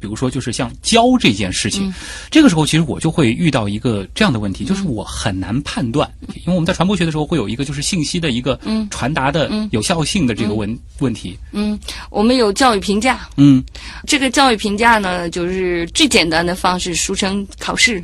[0.00, 1.92] 比如说，就是像教这件事情，
[2.30, 8.58] 这个时候其实我就会遇到一个这样的问题，就是我很难判断，因为我们在传播学的时候会有一个就是信息的一个
[8.90, 11.38] 传达的有效性的这个问问题。
[11.52, 11.78] 嗯，
[12.10, 13.62] 我们有教育评价，嗯。
[14.06, 18.02] 这个教育评价呢，就是最简单的方式，俗称考试。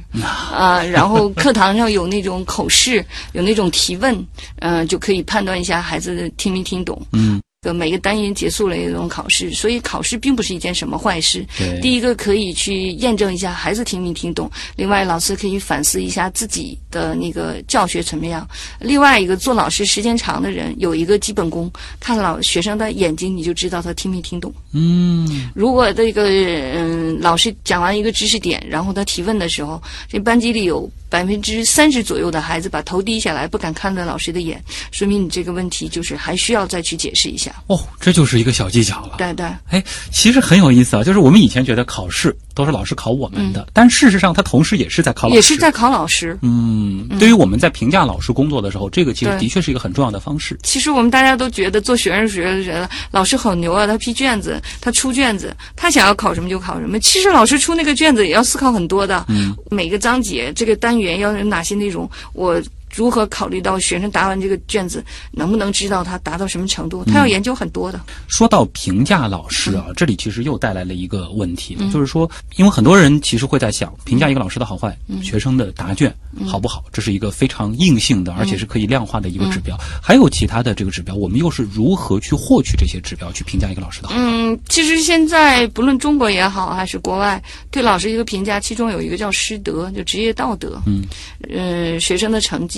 [0.52, 4.26] 啊、然后课堂上有那种口试，有那种提问，
[4.60, 7.00] 嗯、就可以判断一下孩子听没听懂。
[7.12, 11.44] 嗯，呃，每个单元结束了一种考试，所以考试并不是一件什么坏事。
[11.82, 18.48] 第一个可以去验证一下孩子听没听懂，另外老师可以反思一下自己的那个教学怎么样。
[18.80, 24.50] 另外一个做老师时间长的人有一个基本功，看老学生的眼睛你就知道他听没听懂。
[24.72, 37.57] 嗯如果这个嗯老师讲完一个知识点，然后他提问的时候，这班级里有百分之三十左右的孩子把头低下来，不敢看着老师的眼，说明你这个问题就是还需要再去解释一下。
[37.66, 39.16] 哦，这就是一个小技巧了。
[39.18, 39.46] 对对。
[39.68, 46.38] 哎，其实很有意思啊，就是我们以前觉得考试都是老师考我们的，但事实上他同时也是在考老师，也是在考老师。
[46.42, 50.58] 嗯，对于我们在评价老师工作的时候，这个其实的确是一个很重要的方式。
[50.62, 56.98] 其实我们大家都觉得做学生时觉得老师好牛啊，他批卷子，他出卷子，他想要考什么就考什么。
[57.00, 62.60] 其实老师出那个卷子也要思考很多的，嗯，每个章节这个单元要有哪些内容，我
[62.94, 68.00] 如何考虑到学生答完这个卷子能不能知道他达到什么程度，他要研究很多的。
[68.26, 76.14] 说到评价老师啊，这里其实又带来了一个问题，就是说，因为很多人其实会在想，评价一个老师的好坏，学生的答卷
[76.46, 79.76] 好不好，这是一个非常硬性的，而且是可以量化的一个指标。
[80.02, 84.14] 还有其他的这个指标，我们又是如何去获取这些指标去评价一个老师的好？
[84.16, 90.80] 嗯，其实现在不论中国也好，还是国外，对老师一个评价，其中有一个叫师德，就职业道德。
[90.86, 91.04] 嗯，
[91.50, 92.77] 呃，学生的成绩，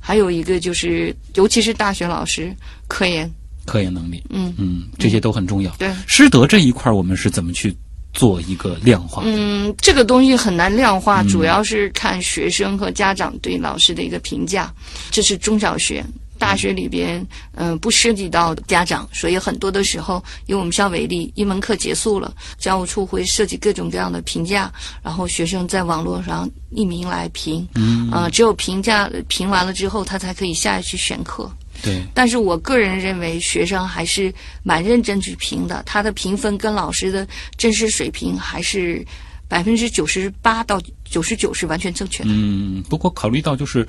[0.00, 2.54] 还有一个就是，尤其是大学老师
[2.88, 3.30] 科研。
[3.66, 5.70] 科研能力，嗯嗯，这些都很重要。
[5.78, 7.76] 对师德这一块，我们是怎么去
[8.14, 9.22] 做一个量化？
[9.26, 14.72] 嗯，这个东西很难量化，主要是看学生和家长对老师的一个评价。
[15.10, 16.02] 这是中小学。
[16.38, 24.72] 大学里边，嗯、不涉及到家长，所以很多的时候，以我们校为例，一门课结束了，教务处会设计各种各样的评价，
[25.02, 31.50] 然后学生在网络上匿名来评，嗯呃，只有评价评完了之后，他才可以下去选课。
[31.82, 39.04] 对，但是我个人认为，学生还是蛮认真去评的，他的评分跟老师的真实水平还是
[39.46, 42.30] 百分之九十八到九十九是完全正确的。
[42.32, 43.86] 嗯，不过考虑到就是。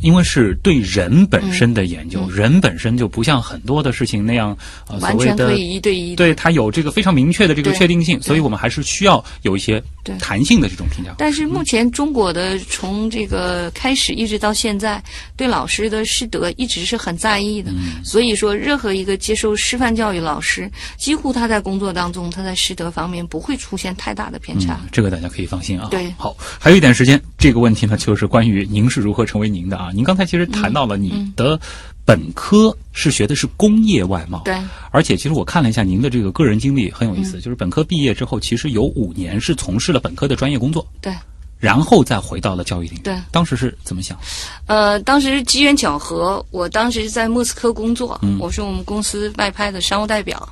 [0.00, 4.56] 因为是对人本身的研究，人本身就不像很多的事情那样，
[4.88, 6.16] 呃，所嗯完谓的全可以一对一。
[6.16, 9.82] 对它有这个非常明确的这个确定性，所以我们还是需要有一些
[10.18, 11.14] 弹性的这种评价。
[11.18, 15.02] 但是目前中国的从这个开始一直到现在，
[15.36, 17.70] 对老师的师德一直是很在意的。
[17.72, 24.80] 嗯所以说，任何一个接受师范教育老师，几乎他在工作当中，他在师德方面不会出现太大的偏差。
[24.82, 25.88] 嗯，这个大家可以放心啊。
[25.90, 29.89] 对好，还有一点时间，这个问题呢，就是关于您是如何成为您的啊。
[29.92, 31.58] 您刚才其实谈到了你的
[32.04, 34.56] 本科是学的是工业外贸，对，
[34.90, 41.14] 而且其实我看了一下您的这个个人经历很有意嗯思，就是本科毕业之后，其实有五年是从事了本科的专业工作，对。
[41.58, 43.02] 然后再回到了教育领域。
[43.02, 44.18] 对当时是怎么想？
[44.64, 50.48] 呃，当时机缘巧合，我当时在莫斯科工作，嗯我是我们公司外派的商务代表。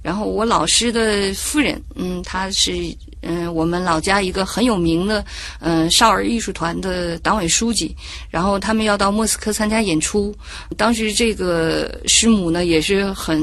[0.00, 2.72] 然后我老师的夫人，嗯，她是
[3.22, 5.24] 嗯、我们老家一个很有名的
[5.60, 7.94] 嗯、少儿艺术团的党委书记。
[8.30, 10.34] 然后他们要到莫斯科参加演出，
[10.76, 13.42] 当时这个师母呢也是很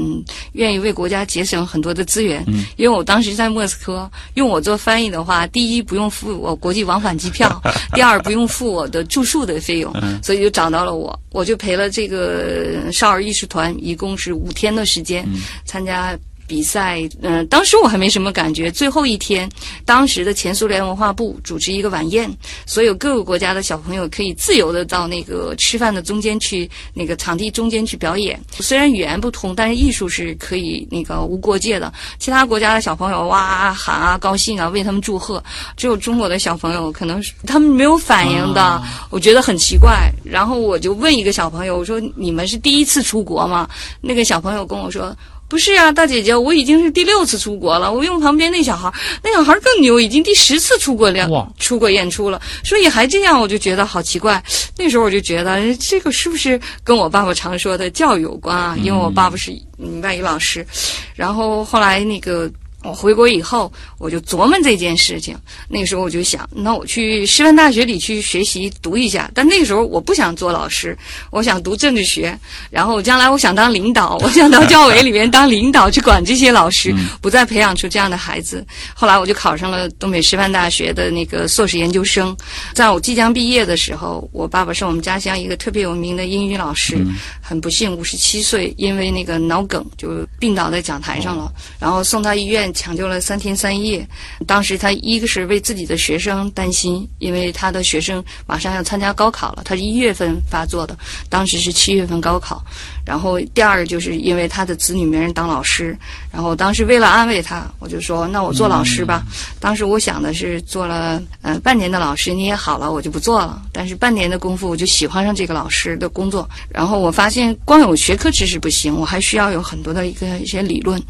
[0.52, 7.62] 愿意为国家节省很多的资源，嗯因为我当时在莫斯科用我做翻译的话，第一不用付我国际往返机票，
[7.94, 15.26] 第二不用付我的住宿的费用，所以就找到了我，我就陪了这个少儿艺术团，一共是五天的时间、
[15.64, 16.16] 参加。
[16.46, 18.70] 比赛，嗯、当时我还没什么感觉。
[18.70, 19.48] 最后一天，
[19.84, 22.30] 当时的前苏联文化部组织一个晚宴，
[22.66, 28.40] 所有各个国家的小朋友可以自由的到那个吃饭的中间去，那个场地中间去表演。
[28.60, 31.92] 虽然语言不通，但是艺术是可以那个无国界的。
[32.18, 35.42] 其他国家的小朋友哇喊啊，高兴啊，为他们祝贺。
[35.76, 40.10] 只有中国的小朋友可能是他们没有反应的，我觉得很奇怪。
[40.24, 43.68] 然后我就问一个小朋友，我说：“你们是第一次出国吗？”
[44.00, 45.14] 那个小朋友跟我说。
[45.48, 47.92] 不是啊，大姐姐，我已经是第六次出国了。
[47.92, 52.40] 我用旁边那小孩，那小孩更牛，已经第十次出国了，出国演出了。
[52.64, 54.42] 所以还这样，我就觉得好奇怪。
[54.76, 58.76] 那时候我就觉得这个是不是跟我爸爸常说的教育有关啊？
[58.82, 60.66] 因为我爸爸是嗯外语老师，
[61.14, 62.50] 然后后来那个。
[62.86, 65.36] 我回国以后，我就琢磨这件事情。
[65.68, 69.28] 那个时候我就想，那我去师范大学里去学习读一下。
[69.34, 70.96] 但那个时候我不想做老师，
[71.30, 72.38] 我想读政治学。
[72.70, 78.64] 然后将来我想当领导，我想到教委里面当领导，去管这些老师，不再培养出这样的孩子。
[78.94, 82.36] 后来我就考上了东北师范大学的那个硕士研究生。
[82.72, 86.96] 在我即将毕业的时候，我爸爸是我们家乡一个特别有名的英语老师，
[87.40, 94.06] 很不幸五十七岁，因为那个脑梗就病倒在讲台上了，然后送到医院抢救了三天三夜。
[94.46, 100.96] 当时他一个是为自己的学生担心，因为他的学生马上要参加高考了，他是一月份发作的，
[101.28, 102.62] 当时是七月份高考。
[103.04, 105.96] 然后第二个就是因为他的子女没人当老师，
[106.30, 109.22] 然后当时为了安慰他，我就说那我做老师吧。
[109.58, 113.62] 当时我想的是做了呃半年的老师，你也好了，我就不做了。
[113.72, 116.48] 但是半年的功夫，我就喜欢上这个老师的工作。
[116.68, 121.00] 然后我发现光有学科知识不行，我还需要有很多的一个一些理论。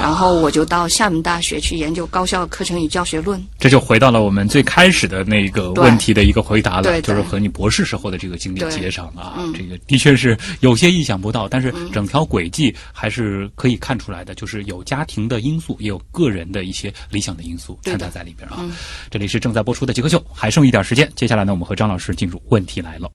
[0.00, 3.40] 然后我就到厦门大学去研究高校课程与教学论。
[3.60, 9.34] 这就回到了我们最开始的那个问题的一个回答了，对对就是和你博士时候的这个经历对接上了啊。
[9.38, 18.56] 嗯这个的确是有些意想不到，但是整条轨迹还是可以看出来的，就是有家庭的因素，也有个人的一些理想的因素掺杂在里边啊。
[18.58, 18.72] 嗯
[19.08, 23.08] 这里是正在播出的《极客秀》，还剩一点时间，接下来呢，我们和张老师进入问题来了。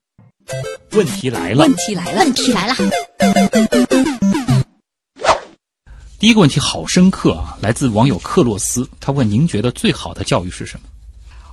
[0.93, 2.75] 问题来了，问题来了，问题来了，
[6.22, 10.88] 第一个问题好深刻啊，来自网友克洛斯，他问您觉得最好的教育是什么？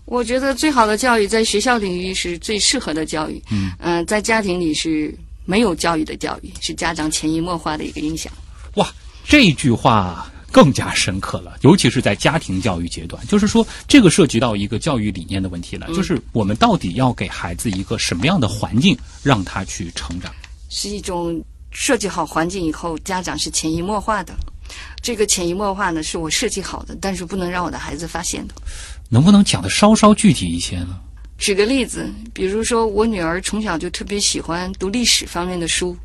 [0.05, 8.31] 我觉得最好的教育在学校领域是最适合的教育，嗯呃在家庭里是没有教育的教育，是家长潜移默化的一个影响。
[8.75, 8.87] 哇，
[9.25, 20.31] 这句话更加深刻了，尤其是在家庭教育阶段，就是说这个涉及到一个教育理念的问题了，就是我们到底要给孩子一个什么样的环境，让他去成长？
[20.69, 24.35] 是一种设计好环境以后，家长是潜移默化的。
[25.03, 28.55] 这个潜移默化呢，是我设计好的，但是不能让我的孩子发现的。
[29.09, 30.99] 能不能讲的稍稍具体一些呢？
[31.39, 35.97] 举个例子，比如说我女儿从小就特别喜欢读历史方面的书，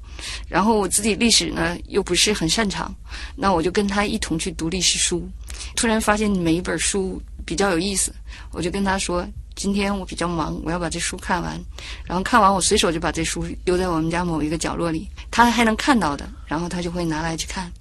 [0.47, 2.93] 然后我自己历史呢又不是很擅长，
[3.35, 5.27] 那我就跟她一同去读历史书。
[5.75, 8.13] 突然发现每一本书比较有意思，
[8.51, 11.59] 我就跟她说：“今天我比较忙，我要把这书看完。”
[12.05, 17.71] 然后看完，我随手就把这书丢在我们家某一个角落里，他还能看到的，然后他就会拿来去看。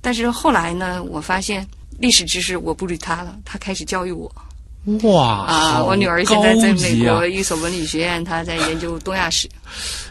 [0.00, 1.66] 但是后来呢，我发现
[1.98, 4.30] 历史知识我不理他了，他开始教育我。
[5.04, 9.48] 哇啊，我女儿现在在美国一所文理学院，她在研究东亚史。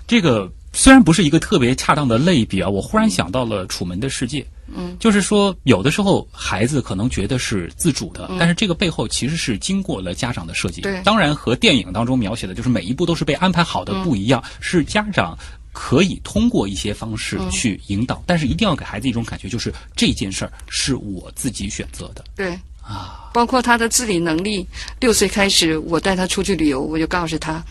[0.08, 4.40] 这个虽然不是一个特别恰当的类比啊，我忽然想到了《楚门的世界》。
[4.46, 4.61] 嗯，
[5.00, 10.82] 就是说，有的时候孩子可能觉得是自主的，嗯但是这个背后其实是经过了家长的设计。
[10.82, 15.38] 对当然和电影当中描写的就是每一步都是被安排好的不一样，是家长。
[15.74, 23.30] 可以通过一些方式去引导，但是一定要给孩子一种感觉，就是这件事儿是我自己选择的对，啊。
[23.34, 24.68] 包括他的自理能力。
[25.00, 27.64] 六岁开始，我带他出去旅游，我就告诉她，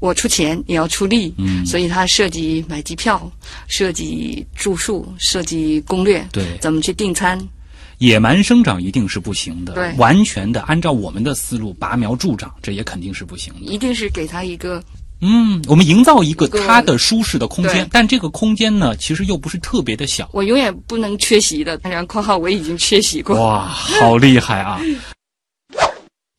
[0.00, 1.34] 我出钱，你要出力。
[1.38, 3.30] 嗯所以他设计买机票，
[3.68, 7.40] 设计住宿，设计攻略，对怎么去订餐。
[7.98, 13.60] 野蛮生长一定是不行的，对完全的按照我们的思路拔苗助长，这也肯定是不行的。
[13.60, 14.82] 一定是给他一个
[15.20, 20.28] 嗯，我们营造一个他的舒适的空间，但这个空间呢，其实又不是特别的小。
[20.32, 21.78] 我永远不能缺席的。
[21.78, 23.40] 当然，括号我已经缺席过。
[23.40, 24.78] 哇，好厉害啊！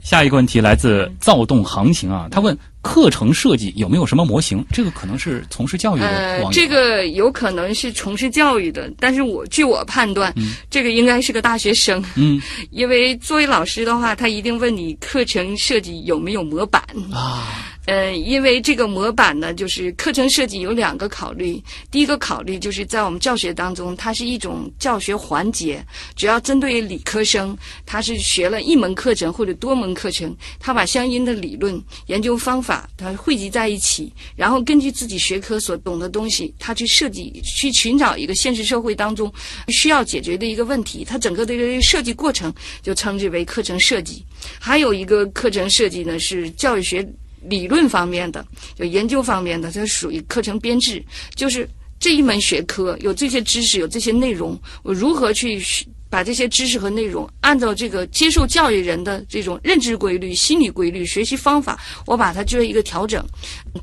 [0.06, 4.64] 下一个问题来自躁动行情啊，他问课程设计有没有什么模型？
[4.72, 6.52] 这个可能是从事教育的呃网，友。
[6.52, 10.32] 这个有可能是从事教育的，但是我据我判断，
[10.70, 12.06] 这个应该是个大学生。
[12.16, 12.40] 嗯
[12.70, 16.80] 因为作为老师的话，他一定问你课程设计有没有模板。
[17.12, 21.62] 啊，呃，因为这个模板呢，就是课程设计有两个考虑。
[21.92, 27.56] 第一个考虑就是在我们教学当中，它是一种教学环节，只要针对理科生，
[27.86, 39.32] 他是学了一门课程或者多门课程，他把相应的理论、研究方法，他汇集在一起，然后根据自己学科所懂的东西，他去设计、去寻找一个现实社会当中
[39.68, 44.26] 需要解决的一个问题，它整个的一个设计过程就称之为课程设计。
[44.60, 47.08] 还有一个课程设计呢，是教育学
[47.48, 51.04] 理论方面的，就研究方面的，它属于课程编制，
[51.36, 51.68] 就是
[52.00, 55.62] 这一门学科有这些知识，有这些内容，我如何去
[56.10, 63.26] 把这些知识和内容按照这个接受教育人的这种认知规律、心理规律、学习方法，我把它做一个调整。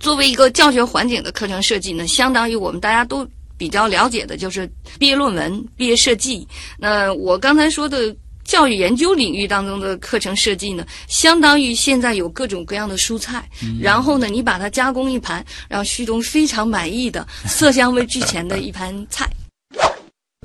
[0.01, 6.47] 作为一个教学环境的课程设计呢，相当于我们大家都比较了解的就是毕业论文、毕业设计。
[6.79, 8.15] 那我刚才说的。
[8.45, 13.49] 教育研究领域当中的课程设计呢，相当于现在有各种各样的蔬菜，
[13.81, 19.29] 然后呢，你把它加工一盘，让旭东非常满意的 色香味俱全的一盘菜。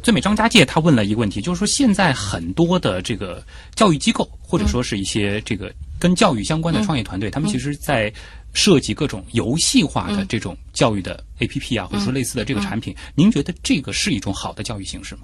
[0.03, 3.43] 最美张家界他问了一个问题，就是说现在很多的这个
[3.75, 8.13] 教育机构，或者说是一些这个跟教育相关的创业团队，他们其实在
[8.53, 12.95] 设计各种游戏化的这种教育的 APP 啊，或者说类似的这个产品。
[13.15, 15.21] 您觉得这个是一种好的教育形式吗？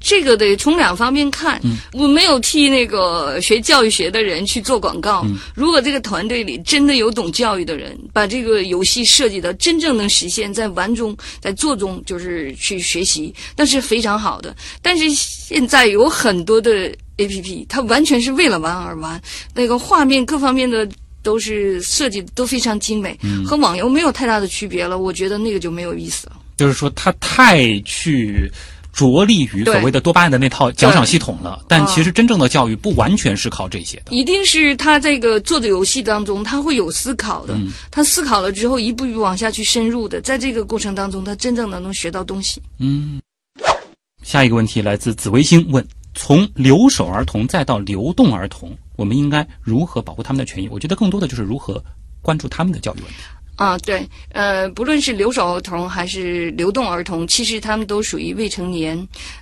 [0.00, 1.60] 这个得从两方面看。
[1.92, 5.26] 我没有替那个学教育学的人去做广告。
[5.54, 14.54] 如果这个团队里真的有懂教育的人，把这个游戏设计的真正能实现在玩中、在做中，就是去学习，那是非常好的。
[14.82, 19.20] 但是现在有很多的 APP，它完全是为了玩而玩，
[19.54, 20.88] 那个画面各方面的。
[21.22, 24.96] 都是设计得都非常精美，和网游没有太大的区别了。
[24.96, 26.36] 我觉得那个就没有意思了。
[26.56, 28.48] 就是说它太去。
[28.96, 34.16] 着力于所谓的多巴胺的那套奖赏系统了，但其实真正的教育不完全是靠这些的。
[34.16, 42.62] 一定是他这个做的游戏当中，他会有思考的，嗯、他思考了之后一步一步往下去深入的，在这个过程当中，他真正的能学到东西。
[42.78, 43.20] 嗯。
[44.22, 50.68] 下一个问题来自紫微星问：从留守儿童再到流动儿童，我们应该如何保护他们的权益？
[50.68, 51.84] 我觉得更多的就是如何
[52.22, 53.24] 关注他们的教育问题。
[53.56, 58.96] 啊，对，呃，不论是留守儿童还是流动儿童，其实他们都属于未成年。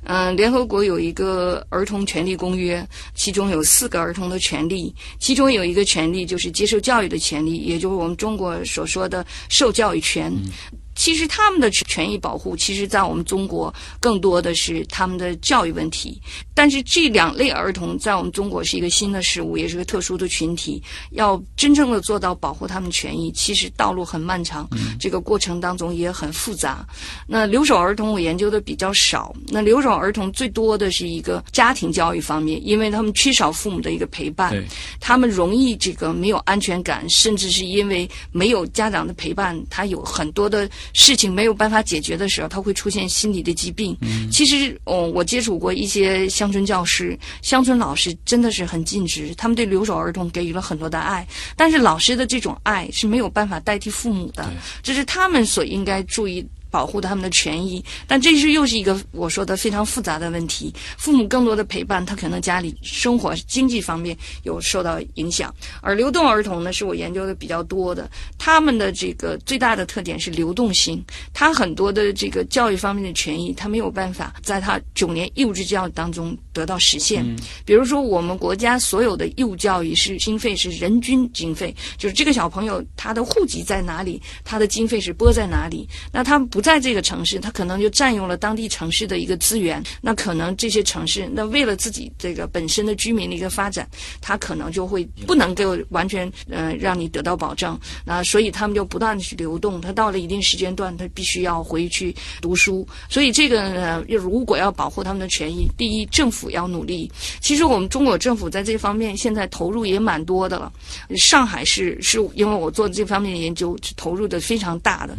[0.04, 10.32] 嗯、呃，联合国有一个儿童权利公约，其中有四个儿童的权利，其中有一个权利就是接受教育的权利，也就是我们中国所说的受教育权。
[10.32, 16.20] 嗯其实他们的权益保护，其实在我们中国更多的是他们的教育问题。
[16.54, 20.82] 但是这两类儿童在我们中国是一个新的事物，也是个特殊的群体。
[21.10, 24.68] 要真正的做到保护他们权益，其实道路很漫长，
[25.00, 26.86] 这个过程当中也很复杂。
[27.26, 29.34] 那留守儿童我研究的比较少。
[29.48, 34.54] 那留守儿童最多的是一个家庭教育方面，因为他们缺少父母的一个陪伴，
[35.00, 43.96] 他们容易这个没有安全感，甚至是因为没有家长的陪伴，他有很多的事情没有办法解决的时候，他会出现心理的疾病。
[44.30, 46.28] 其实，哦，我接触过一些。
[46.34, 51.24] 乡村教师、乡村老师真的是很尽职，他们对留守儿童给予了很多的爱。
[51.56, 56.44] 但是老师的这种爱是没有办法代替父母的，这是他们所应该注意。
[56.74, 60.74] 保护他们的权益，但这是又是一个我说的非常复杂的问题。
[60.98, 65.54] 父母更多的陪伴，他可能家里生活经济方面有受到影响。
[65.80, 68.10] 而流动儿童呢，是我研究的比较多的，
[68.40, 71.00] 他们的这个最大的特点是流动性，
[71.32, 77.24] 他很多的这个教育方面的权益，他没有办法在他九年义务制教育当中得到实现。
[77.64, 86.63] 比如说，我们国家所有的义务教育是经费是人均经费，就是这个小朋友他的户籍在哪里，他的经费是拨在哪里，那他们不。
[86.64, 89.84] 在这个城市，他可能就占用了当地城市的一个资源。
[90.00, 93.86] 那可能这些城市，那为了自己这个本身的居民的一个发展，
[94.22, 97.78] 他可能就会不能够完全呃让你得到保证。
[98.02, 99.78] 那所以他们就不断的去流动。
[99.78, 102.88] 他到了一定时间段，他必须要回去读书。
[103.10, 107.12] 所以这个呢，如果要保护他们的权益，第一，政府要努力。
[107.42, 110.72] 其实我们中国政府在这方面现在投入也蛮多的了。
[111.14, 115.14] 上海市是因为我做这方面的研究，投入的非常大的。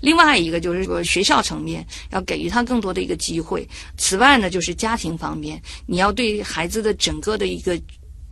[0.00, 0.71] 另外一个就。
[0.72, 3.68] 就是说，学校层面要给予他更多的一个机会。
[3.96, 7.80] 此外呢，就是家庭方面，你要对孩子的整个的一个。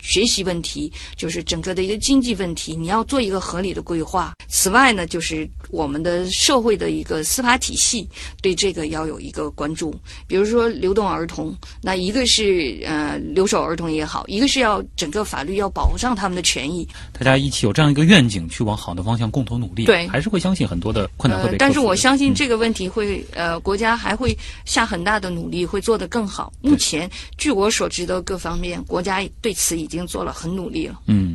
[0.03, 4.33] 学习问题就是整个的一个经济问题，你要做一个合理的规划。
[4.49, 8.09] 此外呢，就是我们的社会的一个司法体系
[8.41, 9.95] 对这个要有一个关注。
[10.27, 16.89] 比如说流动儿童，那一个是呃留守儿童也好，一个是要整个法律要保障他们的权益。
[17.13, 19.85] 大家一起有这样一个愿景，去往好的方向共同努力。
[19.85, 26.53] 对，还是会相信很多的困难会被但是我相信这个问题会呃国家还会下很大的努力，会做得更好。
[26.61, 29.90] 目前据我所知的各方面，国家对此已。
[29.91, 31.01] 已经做了很努力了。
[31.07, 31.35] 嗯，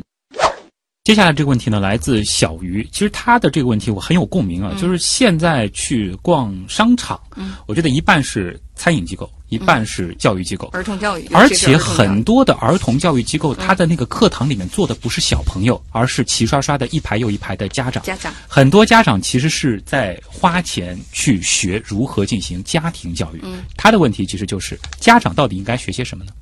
[1.04, 2.88] 接下来这个问题呢，来自小鱼。
[2.90, 18.02] 其实他的这个问题我很有共鸣啊，就是现在去逛商场，嗯，我觉得一半是餐饮机构，一半是教育机构，儿童教育，而且很多的儿童教育机构，他的那个课堂里面坐的不是小朋友，而是齐刷刷的一排又一排的家长。
[18.02, 23.40] 家长很多家长其实是在花钱去学如何进行家庭教育。
[23.42, 26.32] 嗯，他的问题其实就是家长到底应该学些什么呢？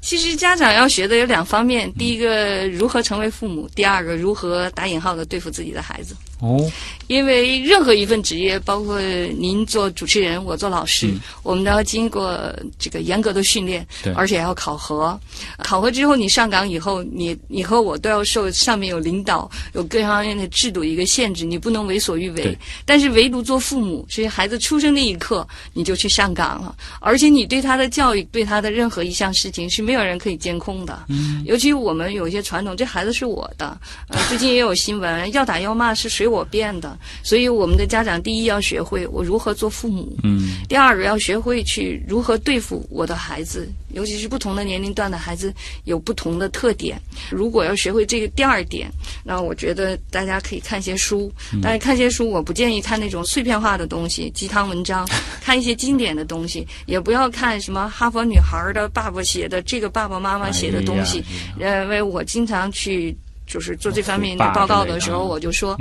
[0.00, 6.16] 其实家长要学的有两方面，第一个如何成为父母，第二个如何打引号的对付自己的孩子。
[6.40, 6.70] 哦，
[7.08, 9.00] 因为任何一份职业，包括
[9.38, 11.12] 您做主持人，我做老师，
[11.42, 12.38] 我们都要经过
[12.78, 13.84] 这个严格的训练，
[14.14, 15.18] 而且要考核。
[15.58, 22.56] 考核之后，你上岗以后，你你和我都要受上面有领导、有各方面的制度一个限制，你不能为所欲为。
[22.86, 31.06] 但是唯独做父母，所以孩子出生那一刻你就去上岗了，而且你对他的教育、对他的任何一项事情是没有人可以监控的。
[31.08, 33.76] 嗯，尤其我们有一些传统，这孩子是我的。
[34.06, 36.27] 呃，最近也有新闻，要打要骂是谁？
[36.28, 45.52] 我变的，所以我们的家长第一要学会我如何做父母，嗯，第二个要学会去如何对付我的孩子，尤其是不同的年龄段的孩子
[45.84, 47.00] 有不同的特点。
[47.30, 48.90] 如果要学会这个第二点，
[49.24, 55.08] 那我觉得大家可以看些书，但是看些书我不建议看那种碎片化的东西、鸡汤文章，
[55.42, 61.24] 看一些经典的东西，也不要看什么哈佛女孩的爸爸写的这个爸爸妈妈写的东西，
[61.58, 63.16] 因为我经常去。
[63.48, 65.76] 就是做这方面的报告的时候，我就说，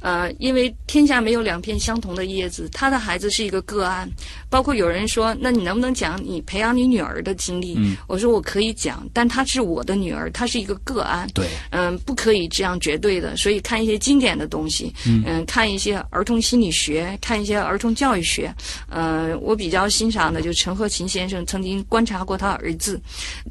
[0.00, 4.10] 呃，因为天下没有两片相同的叶子，他的孩子是一个个案。
[4.50, 7.78] 包括有人说，那你能不能讲你培养你女儿的经历？
[8.08, 11.26] 我说我可以讲，但她是我的女儿，她是一个个案。
[11.32, 13.36] 对，嗯，不可以这样绝对的。
[13.36, 18.52] 所以看一些经典的东西，嗯，看一些儿童心理学，看一些儿童教育学。
[18.90, 23.00] 呃，我比较欣赏的就陈鹤琴先生曾经观察过他儿子。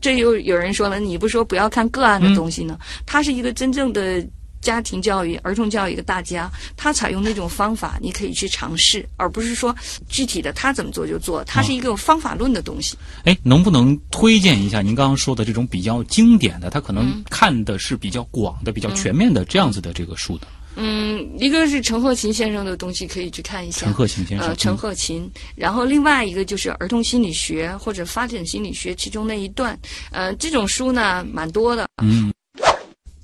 [0.02, 2.78] 这又有人说了，你不说不要看个案的东西呢？
[3.06, 3.54] 他是一个。
[3.62, 4.28] 真正的
[4.60, 9.76] 家庭教育、儿童教育的大家，他采用那种方法，你可以去尝试，而不是说
[10.10, 11.44] 具体的他怎么做就做。
[11.44, 12.98] 它是一个方法论的东西。
[13.24, 16.72] 哎，能不能推荐一下您刚刚说的这种比较经典的？
[16.72, 20.48] 他可能看的是比较广的、比较全面的这样子的这个书的。
[20.76, 23.86] 嗯，一个是陈鹤琴先生的东西可以去看一下。
[23.86, 24.48] 陈鹤琴先生。
[24.48, 25.30] 呃，陈鹤琴。
[25.56, 29.78] 然后另外一个就是儿童心理学或者发展心理学其中那一段。
[30.10, 31.88] 呃，这种书呢蛮多的。
[32.02, 32.34] 嗯。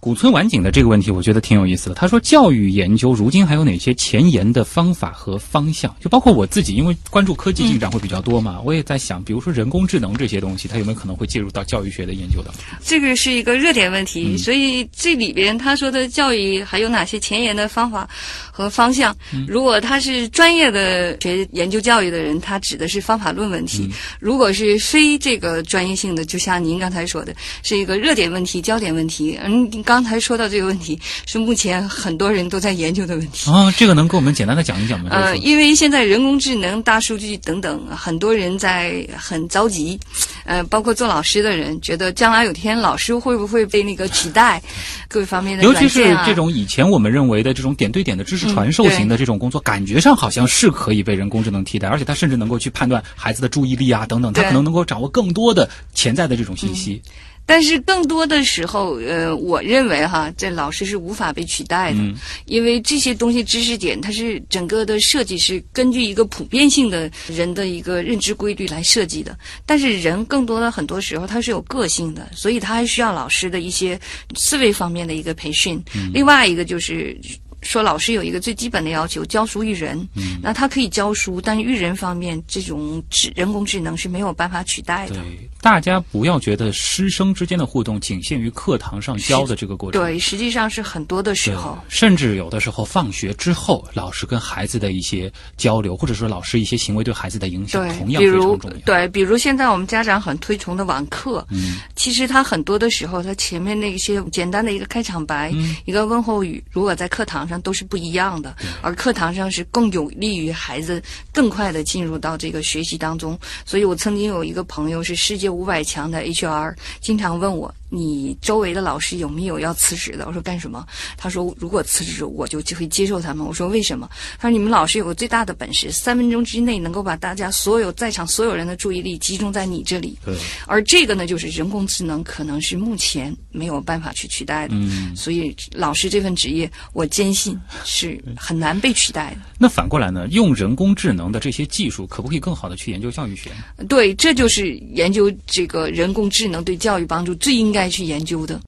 [0.08, 1.96] 古村晚景的这个问题，我觉得挺有意思的。
[1.96, 5.94] 他说，教育研究如今还有哪些前沿的方法和方向？
[6.00, 12.64] 就包括我自己，因为关注科技进展会比较多嘛，我也在想，比如说人工智能这些东西，它有没有可能会介入到教育学的研究当中？
[12.86, 18.08] 这个是一个热点问题，所以这里边他说的教育还有哪些前沿的方法
[18.50, 19.14] 和方向？
[19.46, 23.90] 如果他是专业的学研究教育的人，他指的是方法论问题；
[24.22, 29.38] 如果是非这个专业性的，就像您刚才说的，是一个热点问题、焦点问题。
[29.44, 33.50] 嗯，刚才说到这个问题，是目前很多人都在研究的问题。
[33.52, 35.10] 啊，这个能给我们简单的讲一讲吗？
[35.12, 40.00] 呃，因为现在人工智能、大数据等等，很多人在很着急。
[40.46, 44.62] 呃，包括做老师的人，觉得将来有天老师会不会被那个取代？
[45.10, 57.02] 各方面的尤其是这种以前我们认为的这种点对点的知识传授型的这种工作，感觉上好像是可以被人工智能替代，而且它甚至能够去判断孩子的注意力啊等等，他可能能够掌握更多的潜在的这种信息。
[57.48, 62.00] 但是更多的时候，呃，我认为哈，这老师是无法被取代的，
[62.46, 69.36] 因为这些东西知识点，它是整个的设计是根据一个普遍性的人的一个认知规律来设计的。
[69.66, 73.98] 但是人更多的很多时候他是有个性的，所以他还需要老师的一些
[74.36, 75.82] 思维方面的一个培训。
[76.14, 77.18] 另外一个就是。
[77.62, 79.98] 说老师有一个最基本的要求，教书育人。
[80.16, 85.16] 嗯，那他可以教书，但育人方面，这种智人工智能是没有办法取代的。
[85.16, 90.02] 对，大家不要觉得师生之间的互动仅限于课堂上教的这个过程。
[90.02, 98.78] 对，实际上是很多的时候，甚至有的时候放学之后，老师跟孩子的一些交流，或者说老师一些行为对孩子的影响，同样非常重要。
[98.86, 105.52] 对，比如现在我们家长很推崇的网课，嗯，其实他很多的时候，他前面那些简单的一个开场白，
[105.86, 113.38] 一个问候语，如果在课堂上都是不一样的，而课堂上是更有利于孩子更快的进入到这个学习当中。
[113.66, 117.74] 所以我曾经有一个朋友是世界五百强的 HR，经常问我。
[117.90, 120.26] 你周围的老师有没有要辞职的？
[120.28, 120.86] 我说干什么？
[121.16, 123.46] 他说如果辞职，我就就会接受他们。
[123.46, 124.10] 我说为什么？
[124.38, 130.18] 他说你们老师有个最大的本事，三分钟之内能够把大家所有在场所有人的注意力集中在你这里。
[130.26, 130.36] 对。
[130.66, 134.76] 而这个呢，就是人工智能可能是目前没有办法去取代的。
[134.76, 135.16] 嗯。
[135.16, 139.38] 所以老师这份职业，我坚信是很难被取代的。
[139.58, 140.28] 那反过来呢？
[140.32, 143.50] 用人工智能的这些技术，可不可以更好的去研究教育学？
[143.88, 147.77] 对，这就是研究这个人工智能对教育帮助最应该。
[147.78, 148.60] 该去研究的。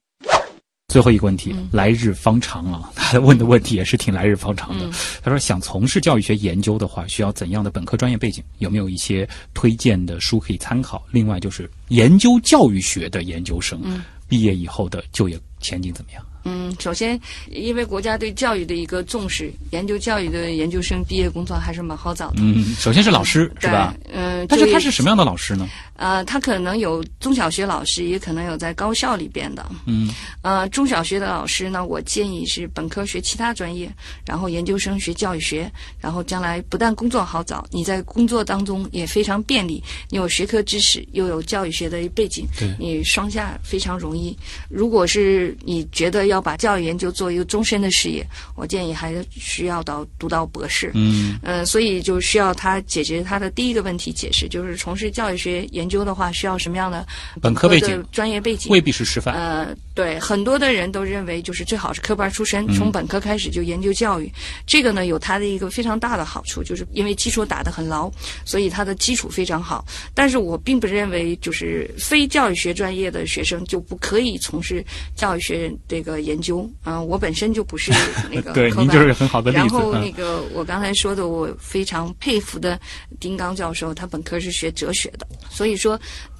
[0.87, 2.91] 最后一个问题，来日方长啊！
[2.95, 4.89] 他问的问题也是挺来日方长的。
[5.23, 8.43] 他说，想从事教育学研究的话，需要怎样的本科专业背景？
[8.59, 11.03] 有没有一些推荐的书可以参考？
[11.11, 13.81] 另外，就是研究教育学的研究生，
[14.27, 16.23] 毕业以后的就业前景怎么样？
[16.49, 17.19] 嗯，首先，
[17.51, 22.37] 因为国家对教育的一个重视，研究教育的研究生毕业工作还是蛮好找的。
[22.39, 23.93] 嗯，首先是老师，是吧？
[24.11, 25.69] 嗯，但是他是什么样的老师呢？
[25.95, 29.65] 呃，他可能有中小学老师，也可能有在高校里边的。
[29.85, 30.09] 嗯，
[30.41, 33.91] 呃，中小学的老师呢，我建议是本科学其他专业，
[34.25, 35.69] 然后研究生学教育学，
[35.99, 44.35] 然后将来不但工作好找，你在工作当中也非常便利，你有学科知识，又有教育学的背景，对你双下非常容易。
[44.69, 48.25] 如果是你觉得要把教育研究做一个终身的事业，
[48.55, 50.91] 我建议还需要到读到博士。
[50.93, 55.89] 嗯，呃，所以就需要他解决他的第一个问题，解释就是从事教育学研。
[55.89, 57.03] 究的话需要什么样的
[57.41, 58.71] 本科背景、专业背景？
[58.71, 59.33] 未必是师范。
[59.33, 64.31] 呃，对，很多的人都认为就是最好是科班出身，从本科开始就研究教育。
[64.65, 68.09] 这个呢，有它的一个非常大的好处，就是因为基础打得很牢，
[68.45, 69.83] 所以它的基础非常好。
[70.13, 74.85] 但是我并不认为就是非教育学专业的学生就不可以从事
[75.15, 76.69] 教育学这个研究。
[76.85, 77.91] 嗯，我本身就不是
[78.31, 79.59] 那个 对，您就是很好的例子。
[79.59, 82.79] 然后那个我刚才说的，我非常佩服的
[83.19, 85.79] 丁刚教授，他本科是学哲学的，所以。
[85.79, 85.97] 说，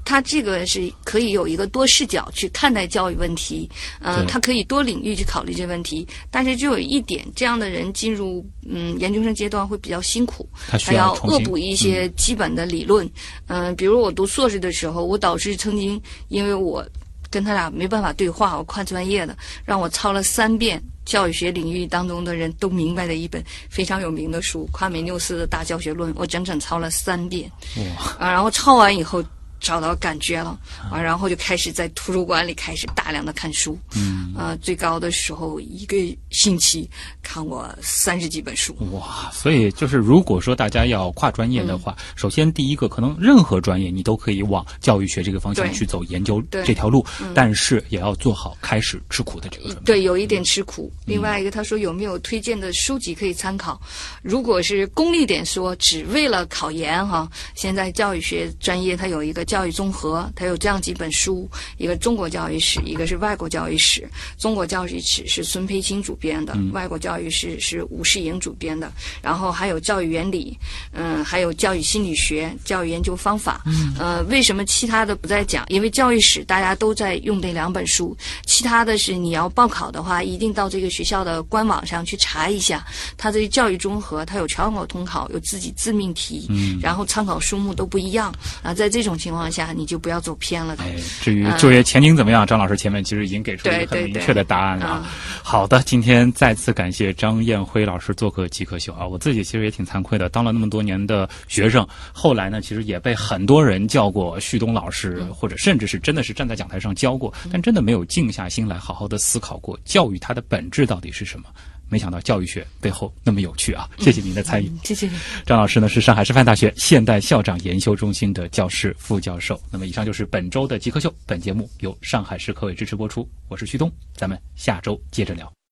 [0.10, 3.70] 他这个是可以有一个多视角去看待教育问题，
[4.02, 6.08] 嗯，他可以多领域去考虑这问题。
[6.32, 13.08] 但是就有一点，这样的人进入嗯研究生阶段会比较辛苦，他要恶补一些基本的理论。
[13.46, 16.84] 嗯，比如我读硕士的时候，我导师曾经因为我
[17.30, 27.48] 跟他俩没办法对话，我跨专业的，让我抄了三遍教育学领域当中的人都明白的一本非常有名的书——夸美纽斯的大教学论，我整整抄了三遍。
[27.96, 28.16] 哇！
[28.18, 29.24] 啊，然后抄完以后。
[29.60, 30.58] 找到感觉了
[30.92, 35.98] 啊，然后就开始在图书馆里开始大量的看书，嗯，啊，最高的时候一个
[36.30, 36.90] 星期
[37.22, 38.74] 看过三十几本书。
[38.92, 47.06] 哇，所以就是如果说大家要跨专业的话，首先第一个可能任何专业你都可以往教育学这个方向去走研究这条路，
[47.36, 49.82] 但是也要做好开始吃苦的这个准备。
[49.84, 50.92] 对，有一点吃苦。
[51.06, 53.80] 另外一个，他说有没有推荐的书籍可以参考？
[54.22, 59.46] 如果是功利点说，只为了考研哈，现在教育学专业它有一个。
[59.50, 64.08] 教育综合，它有这样几本书，一个中国教育史，一个是外国教育史。
[64.38, 68.92] 中国教育史是孙培青主编的，外国教育史是吴世莹主编的。
[69.24, 70.56] 然后还有教育原理，
[70.92, 73.64] 嗯，还有教育心理学、教育研究方法。
[73.66, 75.66] 嗯，呃，为什么其他的不再讲？
[75.70, 82.86] 因为教育史大家都在用这两本书，其他的是你要报考的话，一定到这个学校的官网上去查一下，
[83.18, 88.32] 它这教育综合，它有全国统考，有自己自命题，嗯，然后参考书目都不一样
[88.62, 88.74] 啊。
[88.74, 90.76] 在这种情况下，你就不要走偏了。
[90.80, 95.06] 哎，至于就业前景怎么样，张老师前面其实已经给出一个很明确的答案了。
[95.44, 99.06] 好的，今天再次感谢张艳辉老师做客极客秀啊！
[99.06, 111.46] 我自己其实也挺惭愧的，当了那么多年的学生，后来呢，其实也被很多人叫过旭东老师，或者甚至是真的是站在讲台上教过，但真的没有静下心来好好的思考过教育它的本质到底是什么。
[111.90, 113.90] 没想到教育学背后那么有趣啊！
[113.98, 115.10] 谢谢您的参与，谢谢。
[115.46, 119.60] 张老师呢是上海师范大学现代校长研修中心的教师、副教授。
[119.72, 123.28] 那么以上就是本周的极客秀，本节目由上海市科委支持播出。
[123.48, 125.59] 我是旭东，咱们下周接着聊。